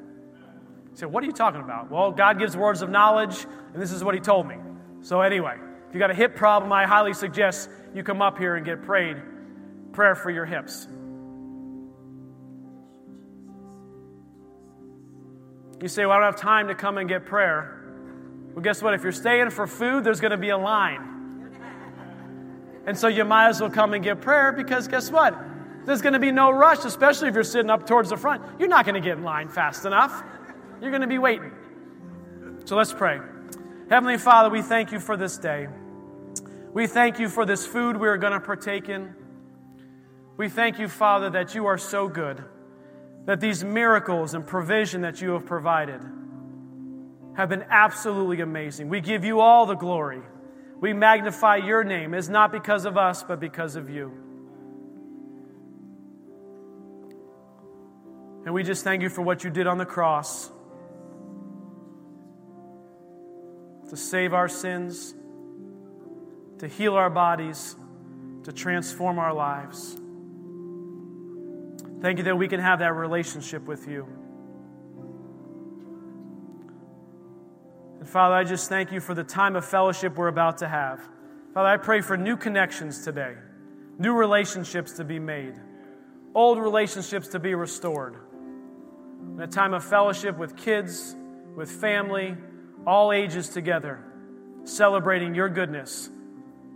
Say, 0.94 1.06
What 1.06 1.24
are 1.24 1.28
you 1.28 1.34
talking 1.34 1.62
about? 1.62 1.90
Well, 1.90 2.12
God 2.12 2.38
gives 2.38 2.56
words 2.56 2.82
of 2.82 2.90
knowledge, 2.90 3.46
and 3.74 3.82
this 3.82 3.92
is 3.92 4.04
what 4.04 4.14
He 4.14 4.22
told 4.22 4.48
me. 4.48 4.58
So, 5.02 5.22
anyway, 5.22 5.56
if 5.88 5.94
you 5.94 6.00
got 6.00 6.12
a 6.12 6.16
hip 6.16 6.36
problem, 6.36 6.72
I 6.72 6.86
highly 6.86 7.14
suggest 7.14 7.70
you 7.96 8.04
come 8.04 8.22
up 8.22 8.38
here 8.38 8.56
and 8.56 8.66
get 8.66 8.84
prayed 8.84 9.18
prayer 9.92 10.16
for 10.16 10.30
your 10.30 10.46
hips. 10.46 10.88
You 15.82 15.88
say, 15.88 16.06
Well, 16.06 16.18
I 16.18 16.20
don't 16.22 16.34
have 16.34 16.42
time 16.42 16.68
to 16.68 16.76
come 16.76 16.98
and 16.98 17.08
get 17.08 17.26
prayer. 17.26 17.76
Well, 18.54 18.62
guess 18.62 18.82
what? 18.82 18.94
If 18.94 19.04
you're 19.04 19.12
staying 19.12 19.50
for 19.52 19.68
food, 19.68 20.04
there's 20.04 20.20
going 20.20 20.32
to 20.32 20.38
be 20.38 20.50
a 20.50 20.58
line. 20.58 21.10
And 22.86 22.98
so 22.98 23.08
you 23.08 23.24
might 23.24 23.50
as 23.50 23.62
well 23.62 23.70
come 23.70 23.94
and 23.94 24.04
get 24.04 24.22
prayer 24.22 24.52
because 24.52 24.88
guess 24.88 25.12
what? 25.12 25.38
There's 25.86 26.02
going 26.02 26.14
to 26.14 26.20
be 26.20 26.32
no 26.32 26.52
rush, 26.52 26.86
especially 26.86 27.30
if 27.30 27.36
you're 27.36 27.44
sitting 27.44 27.70
up 27.70 27.86
towards 27.86 28.10
the 28.10 28.18
front. 28.18 28.42
You're 28.60 28.68
not 28.68 28.86
going 28.86 28.96
to 28.96 29.02
get 29.02 29.18
in 29.18 29.24
line 29.24 29.48
fast 29.48 29.86
enough. 29.86 30.24
You're 30.82 30.92
going 30.92 31.02
to 31.02 31.08
be 31.08 31.18
waiting. 31.18 31.52
So 32.66 32.76
let's 32.76 32.94
pray. 32.94 33.20
Heavenly 33.90 34.18
Father, 34.18 34.50
we 34.50 34.62
thank 34.62 34.92
you 34.92 35.00
for 35.00 35.18
this 35.18 35.38
day. 35.38 35.68
We 36.74 36.86
thank 36.86 37.20
you 37.20 37.30
for 37.30 37.46
this 37.46 37.66
food 37.66 37.98
we 37.98 38.08
are 38.08 38.18
going 38.18 38.34
to 38.34 38.40
partake 38.40 38.90
in. 38.90 39.16
We 40.38 40.50
thank 40.50 40.80
you, 40.80 40.88
Father, 40.88 41.30
that 41.32 41.56
you 41.56 41.66
are 41.66 41.78
so 41.78 42.08
good, 42.08 42.44
that 43.26 43.40
these 43.40 43.64
miracles 43.64 44.34
and 44.34 44.46
provision 44.46 45.02
that 45.02 45.22
you 45.22 45.32
have 45.32 45.46
provided 45.46 46.02
have 47.36 47.50
been 47.50 47.66
absolutely 47.70 48.42
amazing. 48.42 48.90
We 48.90 49.02
give 49.02 49.24
you 49.24 49.40
all 49.40 49.66
the 49.66 49.76
glory. 49.76 50.22
We 50.80 50.94
magnify 50.94 51.58
your 51.58 51.84
name. 51.84 52.14
It's 52.14 52.30
not 52.30 52.52
because 52.52 52.86
of 52.86 52.98
us, 52.98 53.24
but 53.24 53.40
because 53.40 53.76
of 53.76 53.90
you. 53.90 54.12
And 58.46 58.54
we 58.54 58.64
just 58.64 58.84
thank 58.84 59.02
you 59.02 59.10
for 59.10 59.22
what 59.22 59.44
you 59.44 59.50
did 59.50 59.68
on 59.68 59.78
the 59.78 59.86
cross 59.86 60.50
to 63.90 63.98
save 63.98 64.34
our 64.34 64.48
sins, 64.48 65.14
to 66.60 66.68
heal 66.68 66.96
our 66.96 67.10
bodies, 67.10 67.76
to 68.44 68.52
transform 68.54 69.20
our 69.20 69.34
lives. 69.34 70.00
Thank 72.02 72.18
you 72.18 72.24
that 72.26 72.38
we 72.38 72.48
can 72.48 72.60
have 72.62 72.80
that 72.80 72.94
relationship 72.94 73.66
with 73.66 73.88
you. 73.88 74.08
And 78.00 78.08
Father, 78.08 78.36
I 78.36 78.46
just 78.46 78.70
thank 78.70 78.92
you 78.92 79.02
for 79.02 79.14
the 79.14 79.24
time 79.24 79.58
of 79.58 79.66
fellowship 79.66 80.16
we're 80.16 80.30
about 80.30 80.60
to 80.60 80.68
have. 80.68 81.02
Father, 81.54 81.68
I 81.68 81.78
pray 81.78 82.00
for 82.00 82.16
new 82.16 82.38
connections 82.38 83.04
today, 83.04 83.34
new 83.98 84.14
relationships 84.14 84.94
to 84.94 85.04
be 85.04 85.20
made, 85.20 85.56
old 86.34 86.60
relationships 86.60 87.28
to 87.30 87.40
be 87.40 87.54
restored. 87.54 88.16
In 89.36 89.42
a 89.42 89.48
time 89.48 89.74
of 89.74 89.84
fellowship 89.84 90.38
with 90.38 90.56
kids, 90.56 91.16
with 91.56 91.70
family, 91.70 92.38
all 92.88 93.12
ages 93.12 93.50
together, 93.50 94.00
celebrating 94.64 95.36
your 95.36 95.50
goodness, 95.50 96.10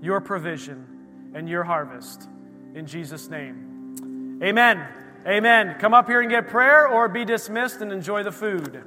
your 0.02 0.20
provision, 0.20 1.32
and 1.34 1.48
your 1.48 1.64
harvest. 1.64 2.28
In 2.76 2.86
Jesus' 2.86 3.30
name. 3.30 4.40
Amen. 4.44 5.03
Amen. 5.26 5.76
Come 5.80 5.94
up 5.94 6.08
here 6.08 6.22
and 6.22 6.30
get 6.30 6.50
prayer 6.50 6.88
or 6.88 7.08
be 7.08 7.24
dismissed 7.24 7.82
and 7.82 7.92
enjoy 7.92 8.24
the 8.24 8.32
food. 8.32 8.84